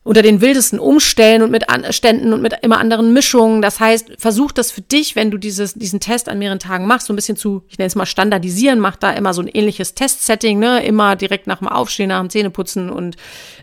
unter 0.04 0.22
den 0.22 0.40
wildesten 0.40 0.80
Umstellen 0.80 1.42
und 1.42 1.50
mit 1.50 1.64
Ständen 1.90 2.32
und 2.32 2.42
mit 2.42 2.54
immer 2.62 2.78
anderen 2.78 3.12
Mischungen. 3.12 3.62
Das 3.62 3.78
heißt, 3.78 4.12
versuch 4.18 4.50
das 4.50 4.72
für 4.72 4.80
dich, 4.80 5.14
wenn 5.14 5.30
du 5.30 5.38
dieses, 5.38 5.74
diesen 5.74 6.00
Test 6.00 6.28
an 6.28 6.38
mehreren 6.38 6.58
Tagen 6.58 6.86
machst, 6.86 7.06
so 7.06 7.12
ein 7.12 7.16
bisschen 7.16 7.36
zu, 7.36 7.62
ich 7.68 7.78
nenne 7.78 7.86
es 7.86 7.94
mal 7.94 8.06
standardisieren, 8.06 8.80
mach 8.80 8.96
da 8.96 9.12
immer 9.12 9.32
so 9.32 9.42
ein 9.42 9.48
ähnliches 9.48 9.94
Testsetting, 9.94 10.58
ne, 10.58 10.84
immer 10.84 11.14
direkt 11.14 11.46
nach 11.46 11.58
dem 11.58 11.68
Aufstehen, 11.68 12.08
nach 12.08 12.20
dem 12.20 12.30
Zähneputzen 12.30 12.90
und 12.90 13.16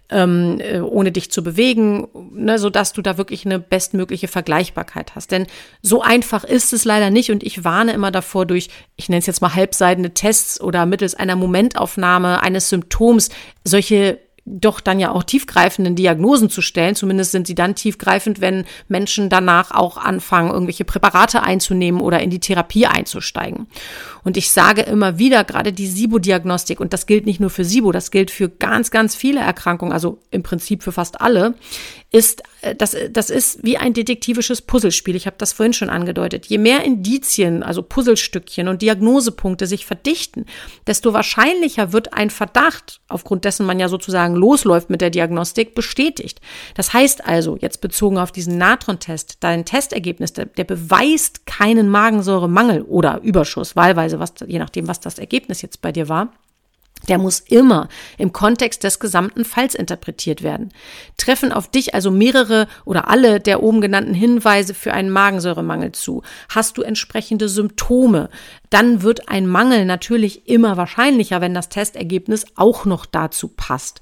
ähm, 0.10 0.60
äh, 0.60 0.80
ohne 0.80 1.12
dich 1.12 1.32
zu 1.32 1.44
bewegen, 1.44 2.08
ne, 2.32 2.58
so 2.58 2.70
dass 2.70 2.94
du 2.94 3.01
da 3.01 3.18
wirklich 3.18 3.46
eine 3.46 3.60
bestmögliche 3.60 4.28
Vergleichbarkeit 4.28 5.16
hast. 5.16 5.32
Denn 5.32 5.48
so 5.82 6.01
einfach 6.01 6.44
ist 6.44 6.74
es 6.74 6.86
leider 6.86 7.10
nicht 7.10 7.32
und 7.32 7.44
ich 7.44 7.63
warne 7.63 7.94
immer 7.94 8.12
davor 8.12 8.46
durch, 8.46 8.70
ich 8.96 9.10
nenne 9.10 9.20
es 9.20 9.28
jetzt 9.28 9.42
mal 9.42 9.56
halbseidene 9.56 10.13
Tests 10.13 10.60
oder 10.60 10.86
mittels 10.86 11.16
einer 11.16 11.36
Momentaufnahme 11.36 12.42
eines 12.42 12.70
Symptoms 12.70 13.30
solche 13.63 14.20
doch 14.50 14.79
dann 14.79 15.00
ja 15.00 15.12
auch 15.12 15.24
tiefgreifenden 15.24 15.96
Diagnosen 15.96 16.50
zu 16.50 16.62
stellen. 16.62 16.96
Zumindest 16.96 17.32
sind 17.32 17.46
sie 17.48 17.56
dann 17.56 17.75
tiefgreifend, 17.75 18.41
wenn 18.41 18.65
Menschen 18.88 19.29
danach 19.29 19.72
auch 19.72 19.98
anfangen, 19.98 20.51
irgendwelche 20.51 20.86
Präparate 20.86 21.44
einzunehmen 21.44 22.01
oder 22.01 22.20
in 22.20 22.29
die 22.29 22.39
Therapie 22.39 22.88
einzusteigen. 22.88 23.68
Und 24.24 24.38
ich 24.38 24.51
sage 24.51 24.82
immer 24.82 25.20
wieder, 25.20 25.44
gerade 25.44 25.72
die 25.72 25.88
SIBO-Diagnostik, 25.88 26.79
und 26.79 26.94
das 26.94 27.06
gilt 27.06 27.25
nicht 27.25 27.39
nur 27.39 27.50
für 27.50 27.63
SIBO, 27.63 27.91
das 27.91 28.12
gilt 28.12 28.32
für 28.32 28.50
ganz, 28.50 28.91
ganz 28.91 29.15
viele 29.15 29.39
Erkrankungen, 29.39 29.94
also 29.94 30.20
im 30.32 30.44
Prinzip 30.44 30.84
für 30.84 30.91
fast 30.91 31.22
alle, 31.22 31.53
ist, 32.12 32.42
äh, 32.62 32.75
das, 32.75 32.96
das 33.12 33.30
ist 33.30 33.63
wie 33.63 33.78
ein 33.78 33.94
detektivisches 33.94 34.62
Puzzlespiel. 34.62 35.16
Ich 35.16 35.28
habe 35.28 35.36
das 35.38 35.54
vorhin 35.54 35.74
schon 35.74 35.89
angedeutet. 35.89 36.48
Je 36.48 36.58
mehr 36.58 36.84
Indizien, 36.84 37.62
also 37.62 37.84
Puzzlestückchen 37.84 38.68
und 38.68 38.82
Diagnosepunkte 38.82 39.68
sich 39.68 39.86
verdichten, 39.86 40.46
desto 40.88 41.13
wahrscheinlicher 41.13 41.94
wird 41.94 42.13
ein 42.13 42.30
Verdacht, 42.30 43.01
aufgrund 43.08 43.46
dessen 43.46 43.66
man 43.66 43.80
ja 43.80 43.89
sozusagen 43.89 44.36
losläuft 44.36 44.89
mit 44.89 45.01
der 45.01 45.12
Diagnostik, 45.12 45.75
bestätigt. 45.75 46.42
Das 46.75 46.94
heißt 46.94 47.25
also, 47.25 47.58
jetzt 47.58 47.82
bezogen 47.82 48.18
auf 48.18 48.32
diesen 48.32 48.58
Natron-Test, 48.58 49.38
dein 49.42 49.66
Testergebnis, 49.66 50.34
der, 50.34 50.46
der 50.46 50.63
beweist 50.63 51.46
keinen 51.46 51.89
Magensäuremangel 51.89 52.82
oder 52.82 53.22
Überschuss, 53.22 53.75
wahlweise, 53.75 54.20
was, 54.20 54.34
je 54.48 54.60
nachdem, 54.60 54.88
was 54.88 55.00
das 55.00 55.20
Ergebnis 55.20 55.62
jetzt 55.62 55.82
bei 55.82 55.92
dir 55.92 56.10
war 56.10 56.32
der 57.10 57.18
muss 57.18 57.39
immer 57.39 57.89
im 58.18 58.32
Kontext 58.32 58.84
des 58.84 59.00
gesamten 59.00 59.44
Falls 59.44 59.75
interpretiert 59.75 60.44
werden. 60.44 60.70
Treffen 61.18 61.51
auf 61.51 61.68
dich 61.68 61.94
also 61.94 62.12
mehrere 62.12 62.68
oder 62.86 63.10
alle 63.10 63.39
der 63.39 63.62
oben 63.62 63.82
genannten 63.82 64.13
Hinweise 64.13 64.74
für 64.74 64.94
einen 64.94 65.10
Magensäuremangel 65.10 65.92
zu. 65.92 66.24
Hast 66.50 66.78
du 66.78 66.84
entsprechende 66.84 67.50
Symptome? 67.50 68.30
Dann 68.70 69.01
wird 69.01 69.28
ein 69.30 69.48
Mangel 69.48 69.86
natürlich 69.86 70.48
immer 70.48 70.78
wahrscheinlicher, 70.78 71.42
wenn 71.42 71.54
das 71.54 71.70
Testergebnis 71.70 72.46
auch 72.56 72.86
noch 72.86 73.06
dazu 73.06 73.50
passt. 73.50 74.01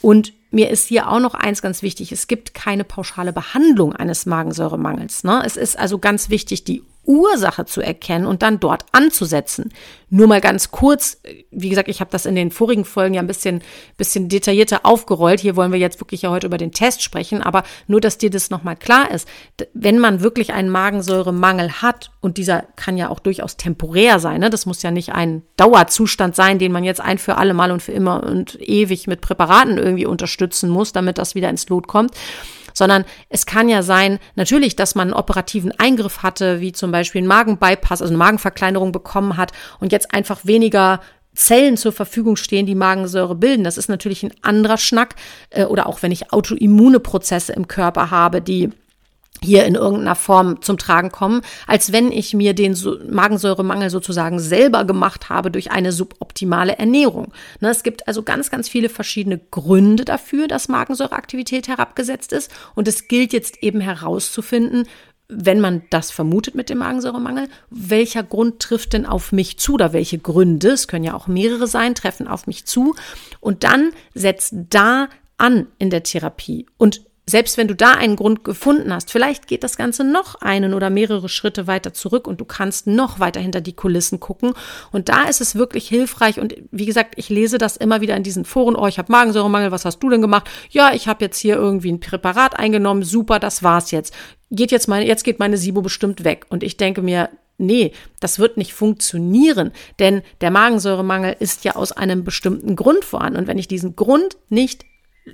Und 0.00 0.32
mir 0.50 0.70
ist 0.70 0.86
hier 0.86 1.10
auch 1.10 1.20
noch 1.20 1.34
eins 1.34 1.62
ganz 1.62 1.82
wichtig. 1.82 2.12
Es 2.12 2.28
gibt 2.28 2.54
keine 2.54 2.84
pauschale 2.84 3.32
Behandlung 3.32 3.94
eines 3.94 4.26
Magensäuremangels. 4.26 5.24
Ne? 5.24 5.42
Es 5.44 5.56
ist 5.56 5.78
also 5.78 5.98
ganz 5.98 6.30
wichtig, 6.30 6.64
die 6.64 6.82
Ursache 7.06 7.64
zu 7.64 7.80
erkennen 7.80 8.26
und 8.26 8.42
dann 8.42 8.60
dort 8.60 8.84
anzusetzen. 8.92 9.72
Nur 10.08 10.28
mal 10.28 10.40
ganz 10.40 10.70
kurz, 10.70 11.20
wie 11.50 11.68
gesagt, 11.68 11.88
ich 11.88 12.00
habe 12.00 12.10
das 12.10 12.26
in 12.26 12.36
den 12.36 12.50
vorigen 12.50 12.84
Folgen 12.84 13.14
ja 13.14 13.20
ein 13.20 13.26
bisschen, 13.26 13.62
bisschen 13.96 14.28
detaillierter 14.28 14.80
aufgerollt. 14.84 15.40
Hier 15.40 15.56
wollen 15.56 15.72
wir 15.72 15.80
jetzt 15.80 16.00
wirklich 16.00 16.22
ja 16.22 16.30
heute 16.30 16.46
über 16.46 16.58
den 16.58 16.70
Test 16.70 17.02
sprechen, 17.02 17.42
aber 17.42 17.64
nur, 17.88 18.00
dass 18.00 18.18
dir 18.18 18.30
das 18.30 18.50
nochmal 18.50 18.76
klar 18.76 19.10
ist. 19.10 19.26
Wenn 19.74 19.98
man 19.98 20.20
wirklich 20.20 20.52
einen 20.52 20.70
Magensäuremangel 20.70 21.82
hat, 21.82 22.12
und 22.20 22.36
dieser 22.38 22.62
kann 22.76 22.96
ja 22.96 23.08
auch 23.08 23.20
durchaus 23.20 23.56
temporär 23.56 24.20
sein, 24.20 24.40
ne? 24.40 24.50
das 24.50 24.66
muss 24.66 24.82
ja 24.82 24.90
nicht 24.90 25.12
ein 25.12 25.42
Dauerzustand 25.56 26.36
sein, 26.36 26.58
den 26.58 26.72
man 26.72 26.84
jetzt 26.84 27.00
ein 27.00 27.18
für 27.18 27.36
alle 27.36 27.54
Mal 27.54 27.72
und 27.72 27.82
für 27.82 27.92
immer 27.92 28.22
und 28.22 28.60
ewig 28.60 29.06
mit 29.06 29.20
Präparaten 29.20 29.78
irgendwie 29.78 30.06
unterstützen 30.06 30.70
muss, 30.70 30.92
damit 30.92 31.18
das 31.18 31.34
wieder 31.34 31.50
ins 31.50 31.68
Lot 31.68 31.88
kommt 31.88 32.12
sondern 32.76 33.06
es 33.30 33.46
kann 33.46 33.70
ja 33.70 33.82
sein, 33.82 34.18
natürlich, 34.34 34.76
dass 34.76 34.94
man 34.94 35.08
einen 35.08 35.18
operativen 35.18 35.72
Eingriff 35.78 36.22
hatte, 36.22 36.60
wie 36.60 36.72
zum 36.72 36.92
Beispiel 36.92 37.20
einen 37.20 37.28
Magenbypass, 37.28 38.02
also 38.02 38.12
eine 38.12 38.18
Magenverkleinerung 38.18 38.92
bekommen 38.92 39.38
hat 39.38 39.52
und 39.80 39.92
jetzt 39.92 40.12
einfach 40.12 40.44
weniger 40.44 41.00
Zellen 41.34 41.78
zur 41.78 41.92
Verfügung 41.92 42.36
stehen, 42.36 42.66
die 42.66 42.74
Magensäure 42.74 43.34
bilden. 43.34 43.64
Das 43.64 43.78
ist 43.78 43.88
natürlich 43.88 44.22
ein 44.22 44.32
anderer 44.42 44.76
Schnack. 44.76 45.14
Äh, 45.50 45.64
oder 45.64 45.86
auch 45.86 46.02
wenn 46.02 46.12
ich 46.12 46.32
autoimmune 46.32 47.00
Prozesse 47.00 47.54
im 47.54 47.66
Körper 47.66 48.10
habe, 48.10 48.42
die 48.42 48.70
hier 49.42 49.64
in 49.64 49.74
irgendeiner 49.74 50.14
Form 50.14 50.62
zum 50.62 50.78
Tragen 50.78 51.10
kommen, 51.10 51.42
als 51.66 51.92
wenn 51.92 52.12
ich 52.12 52.34
mir 52.34 52.54
den 52.54 52.76
Magensäuremangel 53.08 53.90
sozusagen 53.90 54.38
selber 54.38 54.84
gemacht 54.84 55.28
habe 55.28 55.50
durch 55.50 55.70
eine 55.70 55.92
suboptimale 55.92 56.78
Ernährung. 56.78 57.32
Ne, 57.60 57.70
es 57.70 57.82
gibt 57.82 58.08
also 58.08 58.22
ganz, 58.22 58.50
ganz 58.50 58.68
viele 58.68 58.88
verschiedene 58.88 59.38
Gründe 59.38 60.04
dafür, 60.04 60.48
dass 60.48 60.68
Magensäureaktivität 60.68 61.68
herabgesetzt 61.68 62.32
ist. 62.32 62.50
Und 62.74 62.88
es 62.88 63.08
gilt 63.08 63.32
jetzt 63.32 63.62
eben 63.62 63.80
herauszufinden, 63.80 64.86
wenn 65.28 65.60
man 65.60 65.82
das 65.90 66.10
vermutet 66.10 66.54
mit 66.54 66.70
dem 66.70 66.78
Magensäuremangel, 66.78 67.48
welcher 67.70 68.22
Grund 68.22 68.60
trifft 68.60 68.92
denn 68.92 69.06
auf 69.06 69.32
mich 69.32 69.58
zu 69.58 69.74
oder 69.74 69.92
welche 69.92 70.18
Gründe, 70.18 70.70
es 70.70 70.86
können 70.86 71.04
ja 71.04 71.14
auch 71.14 71.26
mehrere 71.26 71.66
sein, 71.66 71.94
treffen 71.94 72.28
auf 72.28 72.46
mich 72.46 72.64
zu 72.64 72.94
und 73.40 73.64
dann 73.64 73.90
setzt 74.14 74.54
da 74.70 75.08
an 75.36 75.66
in 75.78 75.90
der 75.90 76.04
Therapie 76.04 76.66
und 76.78 77.02
selbst 77.28 77.58
wenn 77.58 77.66
du 77.66 77.74
da 77.74 77.92
einen 77.92 78.14
Grund 78.14 78.44
gefunden 78.44 78.92
hast, 78.92 79.10
vielleicht 79.10 79.48
geht 79.48 79.64
das 79.64 79.76
Ganze 79.76 80.04
noch 80.04 80.36
einen 80.36 80.74
oder 80.74 80.90
mehrere 80.90 81.28
Schritte 81.28 81.66
weiter 81.66 81.92
zurück 81.92 82.28
und 82.28 82.40
du 82.40 82.44
kannst 82.44 82.86
noch 82.86 83.18
weiter 83.18 83.40
hinter 83.40 83.60
die 83.60 83.74
Kulissen 83.74 84.20
gucken. 84.20 84.52
Und 84.92 85.08
da 85.08 85.24
ist 85.24 85.40
es 85.40 85.56
wirklich 85.56 85.88
hilfreich. 85.88 86.38
Und 86.38 86.54
wie 86.70 86.86
gesagt, 86.86 87.14
ich 87.16 87.28
lese 87.28 87.58
das 87.58 87.76
immer 87.76 88.00
wieder 88.00 88.16
in 88.16 88.22
diesen 88.22 88.44
Foren. 88.44 88.76
Oh, 88.76 88.86
ich 88.86 88.98
habe 88.98 89.10
Magensäuremangel, 89.10 89.72
was 89.72 89.84
hast 89.84 89.98
du 89.98 90.08
denn 90.08 90.22
gemacht? 90.22 90.48
Ja, 90.70 90.94
ich 90.94 91.08
habe 91.08 91.24
jetzt 91.24 91.38
hier 91.38 91.56
irgendwie 91.56 91.90
ein 91.90 92.00
Präparat 92.00 92.56
eingenommen. 92.56 93.02
Super, 93.02 93.40
das 93.40 93.64
war's 93.64 93.90
jetzt. 93.90 94.14
Geht 94.52 94.70
jetzt 94.70 94.86
meine, 94.86 95.04
jetzt 95.04 95.24
geht 95.24 95.40
meine 95.40 95.56
SIBO 95.56 95.82
bestimmt 95.82 96.22
weg. 96.22 96.46
Und 96.48 96.62
ich 96.62 96.76
denke 96.76 97.02
mir, 97.02 97.28
Nee, 97.58 97.92
das 98.20 98.38
wird 98.38 98.58
nicht 98.58 98.74
funktionieren, 98.74 99.72
denn 99.98 100.20
der 100.42 100.50
Magensäuremangel 100.50 101.36
ist 101.38 101.64
ja 101.64 101.74
aus 101.74 101.90
einem 101.90 102.22
bestimmten 102.22 102.76
Grund 102.76 103.02
vorhanden. 103.02 103.38
Und 103.38 103.46
wenn 103.46 103.56
ich 103.56 103.66
diesen 103.66 103.96
Grund 103.96 104.36
nicht 104.50 104.84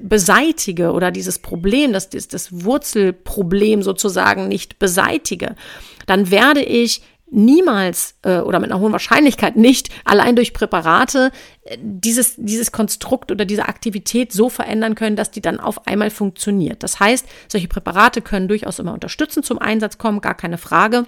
beseitige 0.01 0.93
oder 0.93 1.11
dieses 1.11 1.39
Problem, 1.39 1.93
das, 1.93 2.11
das, 2.11 2.29
das 2.29 2.65
Wurzelproblem 2.65 3.83
sozusagen 3.83 4.49
nicht 4.49 4.79
beseitige, 4.79 5.57
dann 6.07 6.31
werde 6.31 6.63
ich 6.63 7.03
niemals 7.33 8.17
äh, 8.23 8.39
oder 8.39 8.61
mit 8.61 8.71
einer 8.71 8.81
hohen 8.81 8.93
Wahrscheinlichkeit 8.93 9.57
nicht 9.57 9.89
allein 10.05 10.37
durch 10.37 10.53
Präparate 10.53 11.33
äh, 11.63 11.79
dieses, 11.81 12.35
dieses 12.37 12.73
Konstrukt 12.73 13.33
oder 13.33 13.45
diese 13.45 13.69
Aktivität 13.69 14.33
so 14.33 14.51
verändern 14.51 14.95
können, 14.95 15.17
dass 15.17 15.31
die 15.31 15.41
dann 15.41 15.59
auf 15.59 15.87
einmal 15.87 16.11
funktioniert. 16.11 16.83
Das 16.83 17.01
heißt, 17.01 17.27
solche 17.49 17.69
Präparate 17.69 18.21
können 18.21 18.49
durchaus 18.49 18.79
immer 18.79 18.93
unterstützend 18.93 19.47
zum 19.47 19.59
Einsatz 19.59 19.97
kommen, 19.97 20.21
gar 20.21 20.35
keine 20.35 20.59
Frage, 20.59 21.07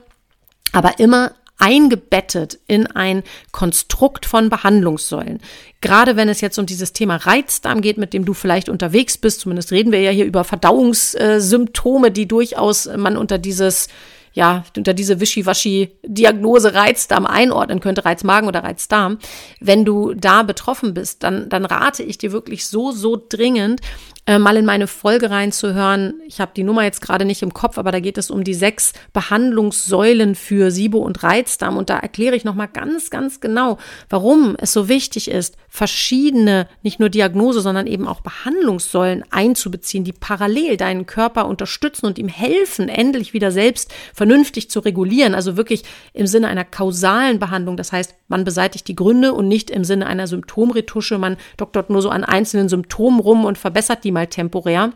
aber 0.72 0.98
immer 0.98 1.32
eingebettet 1.58 2.58
in 2.66 2.86
ein 2.86 3.22
Konstrukt 3.52 4.26
von 4.26 4.50
Behandlungssäulen. 4.50 5.40
Gerade 5.80 6.16
wenn 6.16 6.28
es 6.28 6.40
jetzt 6.40 6.58
um 6.58 6.66
dieses 6.66 6.92
Thema 6.92 7.16
Reizdarm 7.16 7.80
geht, 7.80 7.98
mit 7.98 8.12
dem 8.12 8.24
du 8.24 8.34
vielleicht 8.34 8.68
unterwegs 8.68 9.18
bist, 9.18 9.40
zumindest 9.40 9.72
reden 9.72 9.92
wir 9.92 10.00
ja 10.00 10.10
hier 10.10 10.24
über 10.24 10.44
Verdauungssymptome, 10.44 12.10
die 12.10 12.26
durchaus 12.26 12.88
man 12.96 13.16
unter 13.16 13.38
dieses 13.38 13.88
ja, 14.34 14.64
unter 14.76 14.94
diese 14.94 15.20
Wischiwaschi-Diagnose 15.20 16.74
Reizdarm 16.74 17.24
einordnen 17.24 17.78
könnte, 17.78 18.04
Reizmagen 18.04 18.48
oder 18.48 18.64
Reizdarm. 18.64 19.18
Wenn 19.60 19.84
du 19.84 20.12
da 20.12 20.42
betroffen 20.42 20.92
bist, 20.92 21.22
dann, 21.22 21.48
dann 21.48 21.64
rate 21.64 22.02
ich 22.02 22.18
dir 22.18 22.32
wirklich 22.32 22.66
so, 22.66 22.90
so 22.90 23.16
dringend, 23.28 23.80
äh, 24.26 24.38
mal 24.38 24.56
in 24.56 24.64
meine 24.64 24.86
Folge 24.86 25.30
reinzuhören. 25.30 26.14
Ich 26.26 26.40
habe 26.40 26.52
die 26.56 26.62
Nummer 26.62 26.82
jetzt 26.82 27.02
gerade 27.02 27.24
nicht 27.24 27.42
im 27.42 27.52
Kopf, 27.52 27.76
aber 27.76 27.92
da 27.92 28.00
geht 28.00 28.16
es 28.16 28.30
um 28.30 28.42
die 28.42 28.54
sechs 28.54 28.92
Behandlungssäulen 29.12 30.34
für 30.34 30.70
SIBO 30.70 30.98
und 30.98 31.22
Reizdarm. 31.22 31.76
Und 31.76 31.90
da 31.90 31.98
erkläre 31.98 32.34
ich 32.34 32.44
nochmal 32.44 32.68
ganz, 32.68 33.10
ganz 33.10 33.40
genau, 33.40 33.78
warum 34.08 34.56
es 34.58 34.72
so 34.72 34.88
wichtig 34.88 35.30
ist, 35.30 35.56
verschiedene, 35.74 36.68
nicht 36.84 37.00
nur 37.00 37.08
Diagnose, 37.08 37.60
sondern 37.60 37.88
eben 37.88 38.06
auch 38.06 38.20
Behandlungssäulen 38.20 39.24
einzubeziehen, 39.30 40.04
die 40.04 40.12
parallel 40.12 40.76
deinen 40.76 41.04
Körper 41.04 41.48
unterstützen 41.48 42.06
und 42.06 42.16
ihm 42.16 42.28
helfen, 42.28 42.88
endlich 42.88 43.32
wieder 43.32 43.50
selbst 43.50 43.92
vernünftig 44.14 44.70
zu 44.70 44.78
regulieren. 44.78 45.34
Also 45.34 45.56
wirklich 45.56 45.82
im 46.12 46.28
Sinne 46.28 46.46
einer 46.46 46.64
kausalen 46.64 47.40
Behandlung. 47.40 47.76
Das 47.76 47.90
heißt, 47.90 48.14
man 48.28 48.44
beseitigt 48.44 48.86
die 48.86 48.94
Gründe 48.94 49.32
und 49.32 49.48
nicht 49.48 49.68
im 49.68 49.82
Sinne 49.82 50.06
einer 50.06 50.28
Symptomretusche. 50.28 51.18
Man 51.18 51.38
doktort 51.56 51.90
nur 51.90 52.02
so 52.02 52.08
an 52.08 52.22
einzelnen 52.22 52.68
Symptomen 52.68 53.18
rum 53.18 53.44
und 53.44 53.58
verbessert 53.58 54.04
die 54.04 54.12
mal 54.12 54.28
temporär. 54.28 54.92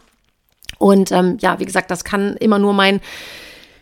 Und 0.79 1.11
ähm, 1.11 1.39
ja, 1.41 1.59
wie 1.59 1.67
gesagt, 1.67 1.91
das 1.91 2.05
kann 2.05 2.37
immer 2.37 2.61
nur 2.61 2.73
mein 2.73 3.01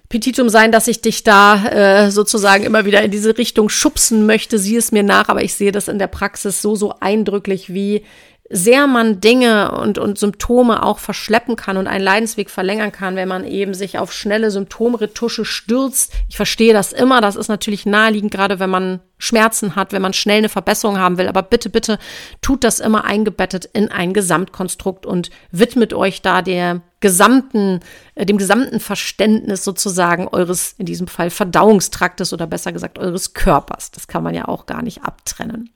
Petitum 0.08 0.48
sein, 0.48 0.72
dass 0.72 0.88
ich 0.88 1.00
dich 1.00 1.24
da 1.24 1.66
äh, 1.66 2.10
sozusagen 2.10 2.64
immer 2.64 2.84
wieder 2.84 3.02
in 3.02 3.10
diese 3.10 3.36
Richtung 3.36 3.68
schubsen 3.68 4.26
möchte. 4.26 4.58
Sieh 4.58 4.76
es 4.76 4.92
mir 4.92 5.02
nach, 5.02 5.28
aber 5.28 5.42
ich 5.42 5.54
sehe 5.54 5.72
das 5.72 5.88
in 5.88 5.98
der 5.98 6.06
Praxis 6.06 6.62
so, 6.62 6.76
so 6.76 6.94
eindrücklich, 7.00 7.72
wie 7.72 8.04
sehr 8.48 8.86
man 8.86 9.20
Dinge 9.20 9.72
und, 9.72 9.98
und 9.98 10.18
Symptome 10.18 10.82
auch 10.82 10.98
verschleppen 10.98 11.56
kann 11.56 11.76
und 11.76 11.88
einen 11.88 12.04
Leidensweg 12.04 12.48
verlängern 12.48 12.92
kann, 12.92 13.16
wenn 13.16 13.28
man 13.28 13.44
eben 13.44 13.74
sich 13.74 13.98
auf 13.98 14.12
schnelle 14.12 14.50
Symptomretusche 14.50 15.44
stürzt. 15.44 16.12
Ich 16.28 16.36
verstehe 16.36 16.72
das 16.72 16.92
immer. 16.92 17.20
Das 17.20 17.34
ist 17.34 17.48
natürlich 17.48 17.86
naheliegend, 17.86 18.30
gerade 18.30 18.60
wenn 18.60 18.70
man 18.70 19.00
Schmerzen 19.18 19.74
hat, 19.74 19.92
wenn 19.92 20.02
man 20.02 20.12
schnell 20.12 20.38
eine 20.38 20.48
Verbesserung 20.48 20.98
haben 20.98 21.18
will. 21.18 21.28
Aber 21.28 21.42
bitte, 21.42 21.70
bitte 21.70 21.98
tut 22.40 22.62
das 22.62 22.78
immer 22.78 23.04
eingebettet 23.04 23.68
in 23.72 23.90
ein 23.90 24.12
Gesamtkonstrukt 24.12 25.06
und 25.06 25.30
widmet 25.50 25.92
euch 25.92 26.22
da 26.22 26.42
der 26.42 26.82
gesamten, 27.06 27.78
äh, 28.16 28.26
dem 28.26 28.36
gesamten 28.36 28.80
Verständnis 28.80 29.62
sozusagen 29.62 30.26
eures, 30.26 30.74
in 30.76 30.86
diesem 30.86 31.06
Fall 31.06 31.30
Verdauungstraktes 31.30 32.32
oder 32.32 32.48
besser 32.48 32.72
gesagt 32.72 32.98
eures 32.98 33.32
Körpers. 33.32 33.92
Das 33.92 34.08
kann 34.08 34.24
man 34.24 34.34
ja 34.34 34.48
auch 34.48 34.66
gar 34.66 34.82
nicht 34.82 35.04
abtrennen. 35.04 35.70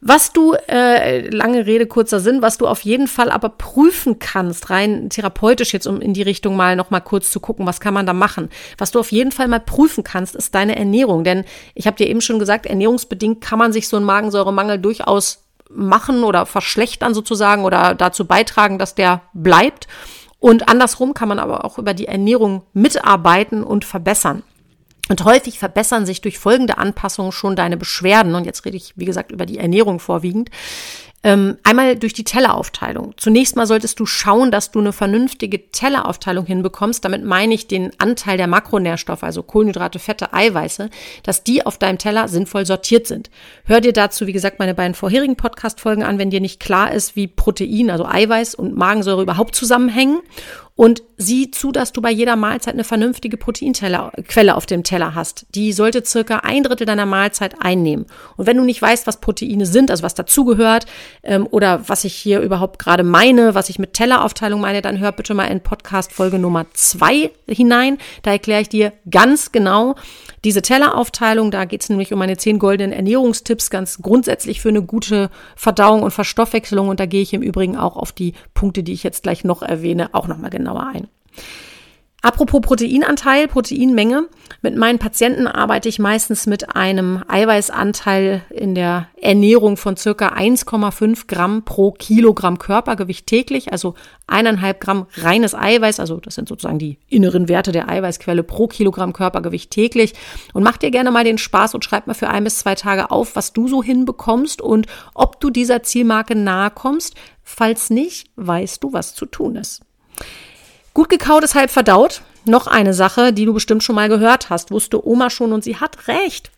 Was 0.00 0.32
du, 0.32 0.54
äh, 0.68 1.28
lange 1.28 1.66
Rede, 1.66 1.86
kurzer 1.86 2.20
Sinn, 2.20 2.40
was 2.40 2.56
du 2.58 2.68
auf 2.68 2.82
jeden 2.82 3.08
Fall 3.08 3.30
aber 3.32 3.48
prüfen 3.48 4.20
kannst, 4.20 4.70
rein 4.70 5.10
therapeutisch 5.10 5.72
jetzt, 5.72 5.86
um 5.88 6.00
in 6.00 6.14
die 6.14 6.22
Richtung 6.22 6.54
mal 6.54 6.76
noch 6.76 6.90
mal 6.90 7.00
kurz 7.00 7.30
zu 7.32 7.40
gucken, 7.40 7.66
was 7.66 7.80
kann 7.80 7.94
man 7.94 8.06
da 8.06 8.12
machen. 8.12 8.48
Was 8.78 8.92
du 8.92 9.00
auf 9.00 9.10
jeden 9.10 9.32
Fall 9.32 9.48
mal 9.48 9.60
prüfen 9.60 10.04
kannst, 10.04 10.36
ist 10.36 10.54
deine 10.54 10.76
Ernährung. 10.76 11.24
Denn 11.24 11.44
ich 11.74 11.88
habe 11.88 11.96
dir 11.96 12.08
eben 12.08 12.20
schon 12.20 12.38
gesagt, 12.38 12.66
ernährungsbedingt 12.66 13.40
kann 13.40 13.58
man 13.58 13.72
sich 13.72 13.88
so 13.88 13.96
einen 13.96 14.06
Magensäuremangel 14.06 14.78
durchaus 14.78 15.44
machen 15.74 16.24
oder 16.24 16.46
verschlechtern 16.46 17.14
sozusagen 17.14 17.64
oder 17.64 17.94
dazu 17.94 18.26
beitragen, 18.26 18.78
dass 18.78 18.94
der 18.94 19.22
bleibt. 19.32 19.88
Und 20.38 20.68
andersrum 20.68 21.14
kann 21.14 21.28
man 21.28 21.38
aber 21.38 21.64
auch 21.64 21.78
über 21.78 21.94
die 21.94 22.08
Ernährung 22.08 22.62
mitarbeiten 22.72 23.62
und 23.62 23.84
verbessern. 23.84 24.42
Und 25.08 25.24
häufig 25.24 25.58
verbessern 25.58 26.06
sich 26.06 26.20
durch 26.20 26.38
folgende 26.38 26.78
Anpassungen 26.78 27.32
schon 27.32 27.56
deine 27.56 27.76
Beschwerden. 27.76 28.34
Und 28.34 28.44
jetzt 28.44 28.64
rede 28.64 28.76
ich, 28.76 28.92
wie 28.96 29.04
gesagt, 29.04 29.32
über 29.32 29.46
die 29.46 29.58
Ernährung 29.58 30.00
vorwiegend. 30.00 30.50
Ähm, 31.24 31.56
einmal 31.62 31.94
durch 31.96 32.14
die 32.14 32.24
Telleraufteilung. 32.24 33.14
Zunächst 33.16 33.54
mal 33.54 33.66
solltest 33.66 34.00
du 34.00 34.06
schauen, 34.06 34.50
dass 34.50 34.72
du 34.72 34.80
eine 34.80 34.92
vernünftige 34.92 35.70
Telleraufteilung 35.70 36.46
hinbekommst. 36.46 37.04
Damit 37.04 37.24
meine 37.24 37.54
ich 37.54 37.68
den 37.68 37.92
Anteil 37.98 38.36
der 38.36 38.48
Makronährstoffe, 38.48 39.22
also 39.22 39.44
Kohlenhydrate, 39.44 40.00
Fette, 40.00 40.32
Eiweiße, 40.32 40.90
dass 41.22 41.44
die 41.44 41.64
auf 41.64 41.78
deinem 41.78 41.98
Teller 41.98 42.26
sinnvoll 42.26 42.66
sortiert 42.66 43.06
sind. 43.06 43.30
Hör 43.64 43.80
dir 43.80 43.92
dazu, 43.92 44.26
wie 44.26 44.32
gesagt, 44.32 44.58
meine 44.58 44.74
beiden 44.74 44.94
vorherigen 44.94 45.36
Podcast-Folgen 45.36 46.02
an, 46.02 46.18
wenn 46.18 46.30
dir 46.30 46.40
nicht 46.40 46.58
klar 46.58 46.92
ist, 46.92 47.14
wie 47.14 47.28
Protein, 47.28 47.90
also 47.90 48.04
Eiweiß 48.04 48.56
und 48.56 48.76
Magensäure 48.76 49.22
überhaupt 49.22 49.54
zusammenhängen 49.54 50.18
und 50.74 51.02
sieh 51.16 51.50
zu, 51.50 51.70
dass 51.70 51.92
du 51.92 52.00
bei 52.00 52.10
jeder 52.10 52.36
Mahlzeit 52.36 52.74
eine 52.74 52.84
vernünftige 52.84 53.36
Proteinquelle 53.36 54.54
auf 54.56 54.66
dem 54.66 54.82
Teller 54.82 55.14
hast. 55.14 55.46
Die 55.54 55.72
sollte 55.72 56.04
circa 56.04 56.38
ein 56.38 56.62
Drittel 56.62 56.86
deiner 56.86 57.06
Mahlzeit 57.06 57.56
einnehmen. 57.60 58.06
Und 58.36 58.46
wenn 58.46 58.56
du 58.56 58.64
nicht 58.64 58.80
weißt, 58.80 59.06
was 59.06 59.20
Proteine 59.20 59.66
sind, 59.66 59.90
also 59.90 60.02
was 60.02 60.14
dazugehört, 60.14 60.86
ähm, 61.22 61.46
oder 61.50 61.88
was 61.88 62.04
ich 62.04 62.14
hier 62.14 62.40
überhaupt 62.40 62.78
gerade 62.78 63.04
meine, 63.04 63.54
was 63.54 63.68
ich 63.68 63.78
mit 63.78 63.92
Telleraufteilung 63.92 64.60
meine, 64.60 64.82
dann 64.82 64.98
hör 64.98 65.12
bitte 65.12 65.34
mal 65.34 65.46
in 65.46 65.60
Podcast 65.60 66.12
Folge 66.12 66.38
Nummer 66.38 66.66
zwei 66.72 67.30
hinein. 67.46 67.98
Da 68.22 68.32
erkläre 68.32 68.62
ich 68.62 68.68
dir 68.68 68.92
ganz 69.10 69.52
genau, 69.52 69.94
diese 70.44 70.62
Telleraufteilung, 70.62 71.50
da 71.50 71.64
geht 71.64 71.82
es 71.82 71.88
nämlich 71.88 72.12
um 72.12 72.18
meine 72.18 72.36
zehn 72.36 72.58
goldenen 72.58 72.92
Ernährungstipps, 72.92 73.70
ganz 73.70 74.02
grundsätzlich 74.02 74.60
für 74.60 74.70
eine 74.70 74.82
gute 74.82 75.30
Verdauung 75.54 76.02
und 76.02 76.10
Verstoffwechselung. 76.10 76.88
Und 76.88 76.98
da 76.98 77.06
gehe 77.06 77.22
ich 77.22 77.32
im 77.32 77.42
Übrigen 77.42 77.76
auch 77.76 77.96
auf 77.96 78.12
die 78.12 78.34
Punkte, 78.54 78.82
die 78.82 78.92
ich 78.92 79.04
jetzt 79.04 79.22
gleich 79.22 79.44
noch 79.44 79.62
erwähne, 79.62 80.14
auch 80.14 80.26
nochmal 80.26 80.50
genauer 80.50 80.86
ein. 80.86 81.08
Apropos 82.24 82.60
Proteinanteil, 82.60 83.48
Proteinmenge. 83.48 84.28
Mit 84.62 84.76
meinen 84.76 85.00
Patienten 85.00 85.48
arbeite 85.48 85.88
ich 85.88 85.98
meistens 85.98 86.46
mit 86.46 86.76
einem 86.76 87.20
Eiweißanteil 87.26 88.42
in 88.50 88.76
der 88.76 89.08
Ernährung 89.20 89.76
von 89.76 89.96
circa 89.96 90.28
1,5 90.28 91.26
Gramm 91.26 91.64
pro 91.64 91.90
Kilogramm 91.90 92.60
Körpergewicht 92.60 93.26
täglich, 93.26 93.72
also 93.72 93.94
eineinhalb 94.28 94.78
Gramm 94.78 95.06
reines 95.16 95.56
Eiweiß, 95.56 95.98
also 95.98 96.20
das 96.20 96.36
sind 96.36 96.48
sozusagen 96.48 96.78
die 96.78 96.98
inneren 97.08 97.48
Werte 97.48 97.72
der 97.72 97.88
Eiweißquelle 97.88 98.44
pro 98.44 98.68
Kilogramm 98.68 99.12
Körpergewicht 99.12 99.72
täglich. 99.72 100.12
Und 100.52 100.62
mach 100.62 100.76
dir 100.76 100.92
gerne 100.92 101.10
mal 101.10 101.24
den 101.24 101.38
Spaß 101.38 101.74
und 101.74 101.84
schreib 101.84 102.06
mal 102.06 102.14
für 102.14 102.28
ein 102.28 102.44
bis 102.44 102.60
zwei 102.60 102.76
Tage 102.76 103.10
auf, 103.10 103.34
was 103.34 103.52
du 103.52 103.66
so 103.66 103.82
hinbekommst 103.82 104.62
und 104.62 104.86
ob 105.12 105.40
du 105.40 105.50
dieser 105.50 105.82
Zielmarke 105.82 106.36
nahe 106.36 106.70
kommst. 106.70 107.16
Falls 107.42 107.90
nicht, 107.90 108.30
weißt 108.36 108.84
du, 108.84 108.92
was 108.92 109.16
zu 109.16 109.26
tun 109.26 109.56
ist. 109.56 109.80
Gut 110.94 111.08
gekaut 111.08 111.44
ist 111.44 111.54
halb 111.54 111.70
verdaut. 111.70 112.22
Noch 112.44 112.66
eine 112.66 112.92
Sache, 112.92 113.32
die 113.32 113.44
du 113.44 113.54
bestimmt 113.54 113.82
schon 113.82 113.94
mal 113.94 114.08
gehört 114.08 114.50
hast, 114.50 114.70
wusste 114.70 115.06
Oma 115.06 115.30
schon 115.30 115.52
und 115.52 115.64
sie 115.64 115.76
hat 115.76 116.08
recht. 116.08 116.50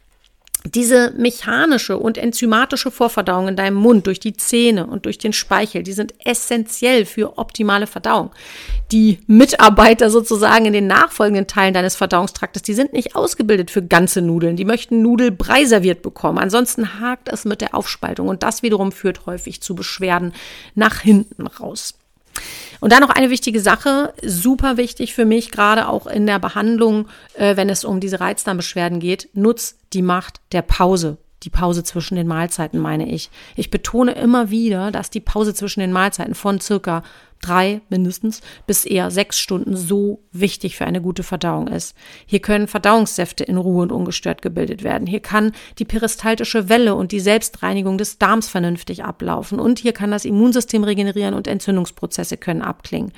Diese 0.66 1.12
mechanische 1.14 1.98
und 1.98 2.16
enzymatische 2.16 2.90
Vorverdauung 2.90 3.48
in 3.48 3.56
deinem 3.56 3.76
Mund 3.76 4.06
durch 4.06 4.18
die 4.18 4.32
Zähne 4.32 4.86
und 4.86 5.04
durch 5.04 5.18
den 5.18 5.34
Speichel, 5.34 5.82
die 5.82 5.92
sind 5.92 6.14
essentiell 6.24 7.04
für 7.04 7.36
optimale 7.36 7.86
Verdauung. 7.86 8.30
Die 8.90 9.18
Mitarbeiter 9.26 10.08
sozusagen 10.08 10.64
in 10.64 10.72
den 10.72 10.86
nachfolgenden 10.86 11.46
Teilen 11.46 11.74
deines 11.74 11.96
Verdauungstraktes, 11.96 12.62
die 12.62 12.72
sind 12.72 12.94
nicht 12.94 13.14
ausgebildet 13.14 13.70
für 13.70 13.82
ganze 13.82 14.22
Nudeln. 14.22 14.56
Die 14.56 14.64
möchten 14.64 15.02
Nudelbrei 15.02 15.66
serviert 15.66 16.00
bekommen. 16.00 16.38
Ansonsten 16.38 16.98
hakt 16.98 17.28
es 17.28 17.44
mit 17.44 17.60
der 17.60 17.74
Aufspaltung 17.74 18.28
und 18.28 18.42
das 18.42 18.62
wiederum 18.62 18.90
führt 18.90 19.26
häufig 19.26 19.60
zu 19.60 19.74
Beschwerden 19.74 20.32
nach 20.74 21.00
hinten 21.00 21.46
raus. 21.46 21.92
Und 22.80 22.92
dann 22.92 23.00
noch 23.00 23.10
eine 23.10 23.30
wichtige 23.30 23.60
Sache, 23.60 24.12
super 24.22 24.76
wichtig 24.76 25.14
für 25.14 25.24
mich, 25.24 25.50
gerade 25.50 25.88
auch 25.88 26.06
in 26.06 26.26
der 26.26 26.38
Behandlung, 26.38 27.08
äh, 27.34 27.56
wenn 27.56 27.68
es 27.70 27.84
um 27.84 28.00
diese 28.00 28.20
Reizdarmbeschwerden 28.20 29.00
geht, 29.00 29.28
nutz 29.32 29.78
die 29.92 30.02
Macht 30.02 30.40
der 30.52 30.62
Pause. 30.62 31.18
Die 31.44 31.50
Pause 31.50 31.84
zwischen 31.84 32.16
den 32.16 32.26
Mahlzeiten 32.26 32.78
meine 32.78 33.08
ich. 33.10 33.30
Ich 33.54 33.70
betone 33.70 34.12
immer 34.12 34.50
wieder, 34.50 34.90
dass 34.90 35.10
die 35.10 35.20
Pause 35.20 35.54
zwischen 35.54 35.80
den 35.80 35.92
Mahlzeiten 35.92 36.34
von 36.34 36.60
circa 36.60 37.02
drei 37.44 37.80
mindestens 37.88 38.40
bis 38.66 38.84
eher 38.84 39.10
sechs 39.10 39.38
Stunden 39.38 39.76
so 39.76 40.22
wichtig 40.32 40.76
für 40.76 40.86
eine 40.86 41.02
gute 41.02 41.22
Verdauung 41.22 41.68
ist. 41.68 41.94
Hier 42.26 42.40
können 42.40 42.66
Verdauungssäfte 42.66 43.44
in 43.44 43.56
Ruhe 43.56 43.82
und 43.82 43.92
ungestört 43.92 44.42
gebildet 44.42 44.82
werden. 44.82 45.06
Hier 45.06 45.20
kann 45.20 45.52
die 45.78 45.84
peristaltische 45.84 46.68
Welle 46.68 46.94
und 46.94 47.12
die 47.12 47.20
Selbstreinigung 47.20 47.98
des 47.98 48.18
Darms 48.18 48.48
vernünftig 48.48 49.04
ablaufen. 49.04 49.60
Und 49.60 49.78
hier 49.78 49.92
kann 49.92 50.10
das 50.10 50.24
Immunsystem 50.24 50.84
regenerieren 50.84 51.34
und 51.34 51.46
Entzündungsprozesse 51.46 52.36
können 52.36 52.62
abklingen. 52.62 53.12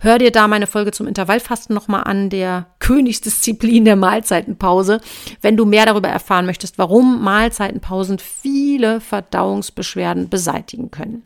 Hör 0.00 0.18
dir 0.18 0.30
da 0.30 0.48
meine 0.48 0.66
Folge 0.66 0.92
zum 0.92 1.06
Intervallfasten 1.06 1.74
nochmal 1.74 2.04
an, 2.04 2.30
der 2.30 2.66
Königsdisziplin 2.80 3.84
der 3.84 3.96
Mahlzeitenpause, 3.96 5.00
wenn 5.42 5.56
du 5.56 5.64
mehr 5.64 5.86
darüber 5.86 6.08
erfahren 6.08 6.46
möchtest, 6.46 6.78
warum 6.78 7.22
Mahlzeitenpausen 7.22 8.18
viele 8.18 9.00
Verdauungsbeschwerden 9.00 10.28
beseitigen 10.28 10.90
können. 10.90 11.22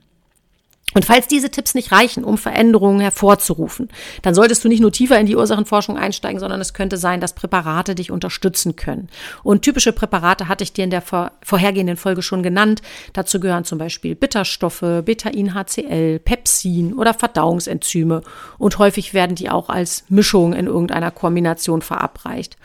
Und 0.94 1.04
falls 1.04 1.26
diese 1.26 1.50
Tipps 1.50 1.74
nicht 1.74 1.90
reichen, 1.90 2.22
um 2.22 2.38
Veränderungen 2.38 3.00
hervorzurufen, 3.00 3.88
dann 4.22 4.34
solltest 4.34 4.64
du 4.64 4.68
nicht 4.68 4.80
nur 4.80 4.92
tiefer 4.92 5.18
in 5.18 5.26
die 5.26 5.36
Ursachenforschung 5.36 5.98
einsteigen, 5.98 6.38
sondern 6.38 6.60
es 6.60 6.72
könnte 6.72 6.96
sein, 6.96 7.20
dass 7.20 7.32
Präparate 7.32 7.96
dich 7.96 8.12
unterstützen 8.12 8.76
können. 8.76 9.08
Und 9.42 9.62
typische 9.62 9.92
Präparate 9.92 10.46
hatte 10.46 10.62
ich 10.62 10.72
dir 10.72 10.84
in 10.84 10.90
der 10.90 11.02
vor 11.02 11.32
vorhergehenden 11.42 11.96
Folge 11.96 12.22
schon 12.22 12.44
genannt. 12.44 12.80
Dazu 13.12 13.40
gehören 13.40 13.64
zum 13.64 13.78
Beispiel 13.78 14.14
Bitterstoffe, 14.14 15.02
Betain-HCl, 15.04 16.20
Pepsin 16.20 16.94
oder 16.94 17.12
Verdauungsenzyme. 17.12 18.22
Und 18.58 18.78
häufig 18.78 19.14
werden 19.14 19.34
die 19.34 19.50
auch 19.50 19.68
als 19.68 20.04
Mischung 20.08 20.52
in 20.52 20.66
irgendeiner 20.66 21.10
Kombination 21.10 21.82
verabreicht. 21.82 22.56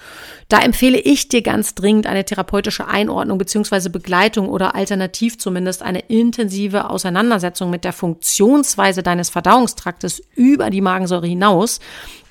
Da 0.49 0.59
empfehle 0.59 0.99
ich 0.99 1.29
dir 1.29 1.41
ganz 1.41 1.73
dringend 1.73 2.05
eine 2.05 2.25
therapeutische 2.25 2.87
Einordnung 2.87 3.39
beziehungsweise 3.39 3.89
Begleitung 3.89 4.49
oder 4.49 4.75
alternativ 4.75 5.39
zumindest 5.39 5.81
eine 5.81 5.99
intensive 5.99 6.89
Auseinandersetzung 6.89 7.71
mit 7.71 7.83
der 7.83 7.93
Funktion 7.93 8.18
Funktionsweise 8.19 9.01
deines 9.01 9.29
Verdauungstraktes 9.29 10.21
über 10.36 10.69
die 10.69 10.82
Magensäure 10.82 11.25
hinaus. 11.25 11.79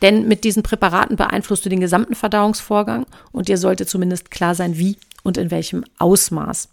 Denn 0.02 0.28
mit 0.28 0.44
diesen 0.44 0.62
Präparaten 0.62 1.16
beeinflusst 1.16 1.64
du 1.64 1.70
den 1.70 1.80
gesamten 1.80 2.14
Verdauungsvorgang 2.14 3.06
und 3.32 3.48
dir 3.48 3.56
sollte 3.56 3.86
zumindest 3.86 4.30
klar 4.30 4.54
sein, 4.54 4.76
wie 4.76 4.98
und 5.22 5.38
in 5.38 5.50
welchem 5.50 5.84
Ausmaß. 5.98 6.68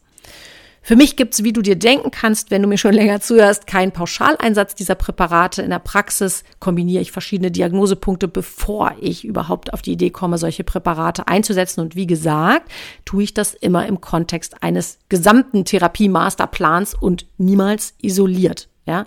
Für 0.82 0.98
mich 0.98 1.16
gibt 1.16 1.34
es, 1.34 1.44
wie 1.44 1.54
du 1.54 1.62
dir 1.62 1.78
denken 1.78 2.12
kannst, 2.12 2.52
wenn 2.52 2.62
du 2.62 2.68
mir 2.68 2.78
schon 2.78 2.94
länger 2.94 3.22
zuhörst, 3.22 3.68
keinen 3.68 3.94
Pauschaleinsatz 3.94 4.76
dieser 4.76 4.96
Präparate. 4.96 5.62
In 5.62 5.70
der 5.70 5.80
Praxis 5.80 6.44
kombiniere 6.60 7.02
ich 7.02 7.12
verschiedene 7.12 7.52
Diagnosepunkte, 7.52 8.28
bevor 8.28 8.94
ich 9.00 9.24
überhaupt 9.24 9.74
auf 9.74 9.82
die 9.82 9.94
Idee 9.94 10.10
komme, 10.10 10.38
solche 10.38 10.66
Präparate 10.66 11.28
einzusetzen. 11.28 11.80
Und 11.80 11.96
wie 11.96 12.06
gesagt, 12.06 12.70
tue 13.06 13.24
ich 13.24 13.34
das 13.34 13.54
immer 13.54 13.88
im 13.88 14.02
Kontext 14.02 14.62
eines 14.62 15.00
gesamten 15.08 15.64
Therapie-Masterplans 15.64 16.94
und 16.94 17.26
niemals 17.38 17.96
isoliert. 18.02 18.68
Ja, 18.86 19.06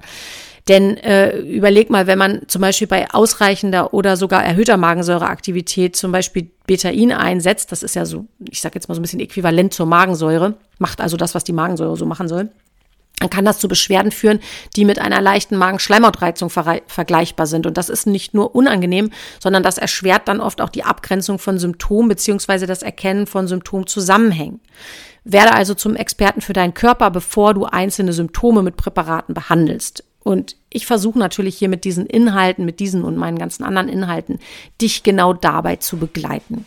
denn 0.68 0.98
äh, 0.98 1.38
überleg 1.38 1.88
mal, 1.88 2.06
wenn 2.06 2.18
man 2.18 2.42
zum 2.46 2.60
Beispiel 2.60 2.86
bei 2.86 3.10
ausreichender 3.10 3.94
oder 3.94 4.16
sogar 4.16 4.44
erhöhter 4.44 4.76
Magensäureaktivität 4.76 5.96
zum 5.96 6.12
Beispiel 6.12 6.50
Betain 6.66 7.10
einsetzt, 7.10 7.72
das 7.72 7.82
ist 7.82 7.94
ja 7.94 8.04
so, 8.04 8.26
ich 8.50 8.60
sage 8.60 8.74
jetzt 8.74 8.88
mal 8.88 8.94
so 8.94 9.00
ein 9.00 9.02
bisschen 9.02 9.20
äquivalent 9.20 9.72
zur 9.72 9.86
Magensäure, 9.86 10.54
macht 10.78 11.00
also 11.00 11.16
das, 11.16 11.34
was 11.34 11.44
die 11.44 11.54
Magensäure 11.54 11.96
so 11.96 12.04
machen 12.04 12.28
soll, 12.28 12.50
dann 13.20 13.30
kann 13.30 13.44
das 13.44 13.58
zu 13.58 13.66
Beschwerden 13.66 14.12
führen, 14.12 14.40
die 14.76 14.84
mit 14.84 14.98
einer 14.98 15.20
leichten 15.20 15.56
Magenschleimhautreizung 15.56 16.50
ver 16.50 16.82
vergleichbar 16.86 17.46
sind. 17.46 17.66
Und 17.66 17.76
das 17.76 17.88
ist 17.88 18.06
nicht 18.06 18.34
nur 18.34 18.54
unangenehm, 18.54 19.10
sondern 19.42 19.62
das 19.62 19.78
erschwert 19.78 20.28
dann 20.28 20.40
oft 20.40 20.60
auch 20.60 20.68
die 20.68 20.84
Abgrenzung 20.84 21.38
von 21.38 21.58
Symptomen 21.58 22.08
beziehungsweise 22.08 22.66
das 22.66 22.82
Erkennen 22.82 23.26
von 23.26 23.48
Symptomzusammenhängen. 23.48 24.60
Werde 25.30 25.52
also 25.52 25.74
zum 25.74 25.94
Experten 25.94 26.40
für 26.40 26.54
deinen 26.54 26.72
Körper, 26.72 27.10
bevor 27.10 27.52
du 27.52 27.66
einzelne 27.66 28.14
Symptome 28.14 28.62
mit 28.62 28.78
Präparaten 28.78 29.34
behandelst. 29.34 30.02
Und 30.24 30.56
ich 30.70 30.86
versuche 30.86 31.18
natürlich 31.18 31.58
hier 31.58 31.68
mit 31.68 31.84
diesen 31.84 32.06
Inhalten, 32.06 32.64
mit 32.64 32.80
diesen 32.80 33.04
und 33.04 33.18
meinen 33.18 33.38
ganzen 33.38 33.62
anderen 33.62 33.90
Inhalten, 33.90 34.38
dich 34.80 35.02
genau 35.02 35.34
dabei 35.34 35.76
zu 35.76 35.98
begleiten. 35.98 36.64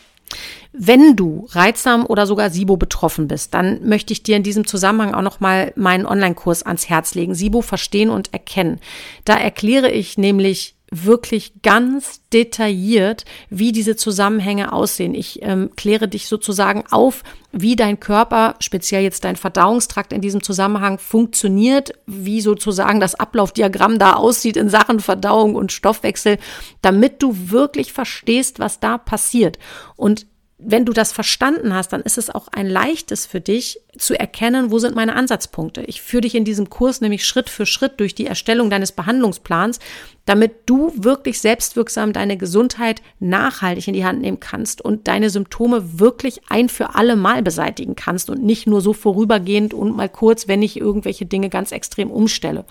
Wenn 0.73 1.15
du 1.15 1.47
reizsam 1.49 2.05
oder 2.05 2.27
sogar 2.27 2.51
SIBO 2.51 2.77
betroffen 2.77 3.27
bist, 3.27 3.55
dann 3.55 3.87
möchte 3.87 4.13
ich 4.13 4.21
dir 4.21 4.37
in 4.37 4.43
diesem 4.43 4.67
Zusammenhang 4.67 5.15
auch 5.15 5.23
nochmal 5.23 5.73
meinen 5.75 6.05
Online-Kurs 6.05 6.63
ans 6.63 6.87
Herz 6.87 7.15
legen. 7.15 7.33
SIBO 7.33 7.61
verstehen 7.61 8.11
und 8.11 8.31
erkennen. 8.31 8.79
Da 9.25 9.37
erkläre 9.37 9.89
ich 9.89 10.19
nämlich 10.19 10.75
wirklich 10.93 11.61
ganz 11.61 12.21
detailliert, 12.33 13.23
wie 13.49 13.71
diese 13.71 13.95
Zusammenhänge 13.95 14.73
aussehen. 14.73 15.15
Ich 15.15 15.41
ähm, 15.41 15.71
kläre 15.77 16.09
dich 16.09 16.27
sozusagen 16.27 16.83
auf, 16.91 17.23
wie 17.53 17.77
dein 17.77 18.01
Körper, 18.01 18.55
speziell 18.59 19.01
jetzt 19.01 19.23
dein 19.23 19.37
Verdauungstrakt 19.37 20.11
in 20.11 20.19
diesem 20.19 20.43
Zusammenhang 20.43 20.99
funktioniert, 20.99 21.93
wie 22.07 22.41
sozusagen 22.41 22.99
das 22.99 23.15
Ablaufdiagramm 23.15 23.99
da 23.99 24.13
aussieht 24.13 24.57
in 24.57 24.69
Sachen 24.69 24.99
Verdauung 24.99 25.55
und 25.55 25.71
Stoffwechsel, 25.71 26.37
damit 26.81 27.23
du 27.23 27.49
wirklich 27.49 27.93
verstehst, 27.93 28.59
was 28.59 28.81
da 28.81 28.97
passiert. 28.97 29.59
Und 29.95 30.27
wenn 30.57 30.85
du 30.85 30.93
das 30.93 31.11
verstanden 31.11 31.73
hast, 31.73 31.93
dann 31.93 32.01
ist 32.01 32.17
es 32.17 32.29
auch 32.29 32.47
ein 32.49 32.67
leichtes 32.67 33.25
für 33.25 33.41
dich 33.41 33.79
zu 33.97 34.17
erkennen, 34.17 34.71
wo 34.71 34.79
sind 34.79 34.95
meine 34.95 35.15
Ansatzpunkte. 35.15 35.81
Ich 35.81 36.01
führe 36.01 36.21
dich 36.21 36.35
in 36.35 36.45
diesem 36.45 36.69
Kurs 36.69 37.01
nämlich 37.01 37.25
Schritt 37.25 37.49
für 37.49 37.65
Schritt 37.65 37.99
durch 37.99 38.15
die 38.15 38.25
Erstellung 38.25 38.69
deines 38.69 38.93
Behandlungsplans, 38.93 39.79
damit 40.25 40.51
du 40.67 40.93
wirklich 40.95 41.41
selbstwirksam 41.41 42.13
deine 42.13 42.37
Gesundheit 42.37 43.01
nachhaltig 43.19 43.87
in 43.87 43.93
die 43.93 44.05
Hand 44.05 44.21
nehmen 44.21 44.39
kannst 44.39 44.81
und 44.81 45.07
deine 45.07 45.29
Symptome 45.29 45.99
wirklich 45.99 46.41
ein 46.47 46.69
für 46.69 46.95
alle 46.95 47.15
Mal 47.15 47.41
beseitigen 47.41 47.95
kannst 47.95 48.29
und 48.29 48.43
nicht 48.43 48.67
nur 48.67 48.81
so 48.81 48.93
vorübergehend 48.93 49.73
und 49.73 49.95
mal 49.95 50.09
kurz, 50.09 50.47
wenn 50.47 50.61
ich 50.61 50.79
irgendwelche 50.79 51.25
Dinge 51.25 51.49
ganz 51.49 51.71
extrem 51.71 52.11
umstelle. 52.11 52.65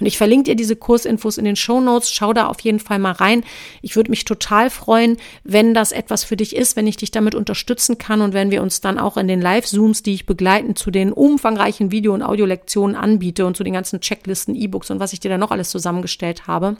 Und 0.00 0.06
ich 0.06 0.18
verlinke 0.18 0.50
dir 0.50 0.56
diese 0.56 0.76
Kursinfos 0.76 1.38
in 1.38 1.44
den 1.44 1.56
Show 1.56 1.80
Notes. 1.80 2.10
Schau 2.10 2.32
da 2.32 2.48
auf 2.48 2.60
jeden 2.60 2.80
Fall 2.80 2.98
mal 2.98 3.12
rein. 3.12 3.44
Ich 3.82 3.94
würde 3.94 4.10
mich 4.10 4.24
total 4.24 4.68
freuen, 4.68 5.16
wenn 5.44 5.74
das 5.74 5.92
etwas 5.92 6.24
für 6.24 6.36
dich 6.36 6.56
ist, 6.56 6.76
wenn 6.76 6.88
ich 6.88 6.96
dich 6.96 7.12
damit 7.12 7.34
unterstützen 7.34 7.98
kann 7.98 8.20
und 8.20 8.34
wenn 8.34 8.50
wir 8.50 8.62
uns 8.62 8.80
dann 8.80 8.98
auch 8.98 9.16
in 9.16 9.28
den 9.28 9.40
Live-Zooms, 9.40 10.02
die 10.02 10.14
ich 10.14 10.26
begleiten, 10.66 10.76
zu 10.76 10.90
den 10.90 11.12
umfangreichen 11.12 11.90
Video- 11.90 12.14
und 12.14 12.22
Audiolektionen 12.22 12.96
anbiete 12.96 13.46
und 13.46 13.56
zu 13.56 13.64
den 13.64 13.74
ganzen 13.74 14.00
Checklisten, 14.00 14.54
E-Books 14.54 14.90
und 14.90 15.00
was 15.00 15.12
ich 15.12 15.20
dir 15.20 15.30
da 15.30 15.38
noch 15.38 15.50
alles 15.50 15.70
zusammengestellt 15.70 16.46
habe. 16.46 16.76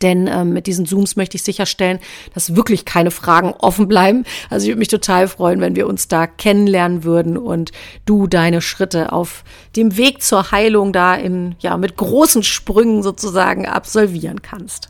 Denn 0.00 0.26
ähm, 0.26 0.54
mit 0.54 0.66
diesen 0.66 0.86
Zooms 0.86 1.16
möchte 1.16 1.36
ich 1.36 1.42
sicherstellen, 1.42 1.98
dass 2.32 2.56
wirklich 2.56 2.86
keine 2.86 3.10
Fragen 3.10 3.52
offen 3.58 3.88
bleiben. 3.88 4.24
Also 4.48 4.64
ich 4.64 4.70
würde 4.70 4.78
mich 4.78 4.88
total 4.88 5.28
freuen, 5.28 5.60
wenn 5.60 5.76
wir 5.76 5.86
uns 5.86 6.08
da 6.08 6.26
kennenlernen 6.26 7.04
würden 7.04 7.36
und 7.36 7.72
du 8.06 8.26
deine 8.26 8.62
Schritte 8.62 9.12
auf 9.12 9.44
dem 9.76 9.98
Weg 9.98 10.22
zur 10.22 10.50
Heilung 10.50 10.94
da 10.94 11.14
in, 11.14 11.56
ja, 11.58 11.76
mit 11.76 11.96
großen 11.98 12.42
Sprüngen 12.42 13.02
sozusagen 13.02 13.66
absolvieren 13.66 14.40
kannst. 14.40 14.88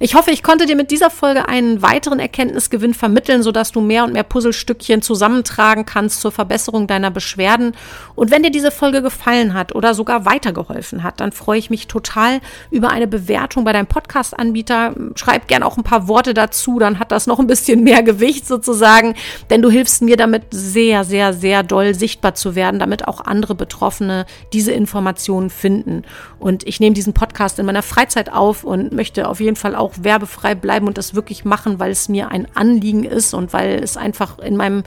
Ich 0.00 0.14
hoffe, 0.14 0.30
ich 0.30 0.44
konnte 0.44 0.66
dir 0.66 0.76
mit 0.76 0.92
dieser 0.92 1.10
Folge 1.10 1.48
einen 1.48 1.82
weiteren 1.82 2.20
Erkenntnisgewinn 2.20 2.94
vermitteln, 2.94 3.42
sodass 3.42 3.72
du 3.72 3.80
mehr 3.80 4.04
und 4.04 4.12
mehr 4.12 4.22
Puzzlestückchen 4.22 5.02
zusammentragen 5.02 5.86
kannst 5.86 6.20
zur 6.20 6.30
Verbesserung 6.30 6.86
deiner 6.86 7.10
Beschwerden. 7.10 7.72
Und 8.14 8.30
wenn 8.30 8.44
dir 8.44 8.52
diese 8.52 8.70
Folge 8.70 9.02
gefallen 9.02 9.54
hat 9.54 9.74
oder 9.74 9.94
sogar 9.94 10.24
weitergeholfen 10.24 11.02
hat, 11.02 11.18
dann 11.18 11.32
freue 11.32 11.58
ich 11.58 11.68
mich 11.68 11.88
total 11.88 12.38
über 12.70 12.90
eine 12.90 13.08
Bewertung 13.08 13.64
bei 13.64 13.72
deinem 13.72 13.88
Podcast-Anbieter. 13.88 14.94
Schreib 15.16 15.48
gern 15.48 15.64
auch 15.64 15.76
ein 15.76 15.82
paar 15.82 16.06
Worte 16.06 16.32
dazu, 16.32 16.78
dann 16.78 17.00
hat 17.00 17.10
das 17.10 17.26
noch 17.26 17.40
ein 17.40 17.48
bisschen 17.48 17.82
mehr 17.82 18.04
Gewicht 18.04 18.46
sozusagen, 18.46 19.16
denn 19.50 19.62
du 19.62 19.68
hilfst 19.68 20.02
mir 20.02 20.16
damit 20.16 20.44
sehr, 20.52 21.02
sehr, 21.02 21.32
sehr 21.32 21.64
doll 21.64 21.96
sichtbar 21.96 22.36
zu 22.36 22.54
werden, 22.54 22.78
damit 22.78 23.08
auch 23.08 23.24
andere 23.24 23.56
Betroffene 23.56 24.26
diese 24.52 24.70
Informationen 24.70 25.50
finden. 25.50 26.04
Und 26.38 26.64
ich 26.68 26.78
nehme 26.78 26.94
diesen 26.94 27.14
Podcast 27.14 27.58
in 27.58 27.66
meiner 27.66 27.82
Freizeit 27.82 28.32
auf 28.32 28.62
und 28.62 28.92
möchte 28.92 29.28
auf 29.28 29.40
jeden 29.40 29.56
Fall 29.56 29.74
auch 29.74 29.87
auch 29.88 29.94
werbefrei 30.00 30.54
bleiben 30.54 30.86
und 30.86 30.98
das 30.98 31.14
wirklich 31.14 31.44
machen, 31.44 31.78
weil 31.78 31.90
es 31.90 32.08
mir 32.08 32.30
ein 32.30 32.46
Anliegen 32.54 33.04
ist 33.04 33.34
und 33.34 33.52
weil 33.52 33.82
es 33.82 33.96
einfach 33.96 34.38
in 34.38 34.56
meinem 34.56 34.84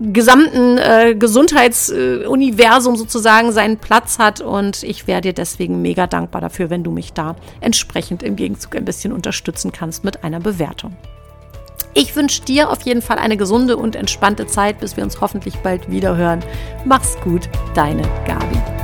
gesamten 0.00 0.78
äh, 0.78 1.14
Gesundheitsuniversum 1.14 2.94
äh, 2.94 2.96
sozusagen 2.96 3.52
seinen 3.52 3.76
Platz 3.76 4.18
hat 4.18 4.40
und 4.40 4.82
ich 4.82 5.06
wäre 5.06 5.20
dir 5.20 5.34
deswegen 5.34 5.82
mega 5.82 6.06
dankbar 6.06 6.40
dafür, 6.40 6.70
wenn 6.70 6.82
du 6.82 6.90
mich 6.90 7.12
da 7.12 7.36
entsprechend 7.60 8.22
im 8.22 8.34
Gegenzug 8.34 8.74
ein 8.76 8.86
bisschen 8.86 9.12
unterstützen 9.12 9.72
kannst 9.72 10.02
mit 10.02 10.24
einer 10.24 10.40
Bewertung. 10.40 10.96
Ich 11.92 12.16
wünsche 12.16 12.42
dir 12.42 12.70
auf 12.70 12.82
jeden 12.82 13.02
Fall 13.02 13.18
eine 13.18 13.36
gesunde 13.36 13.76
und 13.76 13.96
entspannte 13.96 14.46
Zeit, 14.46 14.80
bis 14.80 14.96
wir 14.96 15.04
uns 15.04 15.20
hoffentlich 15.20 15.56
bald 15.58 15.90
wieder 15.90 16.16
hören. 16.16 16.40
Mach's 16.84 17.18
gut, 17.22 17.48
deine 17.74 18.02
Gabi. 18.26 18.79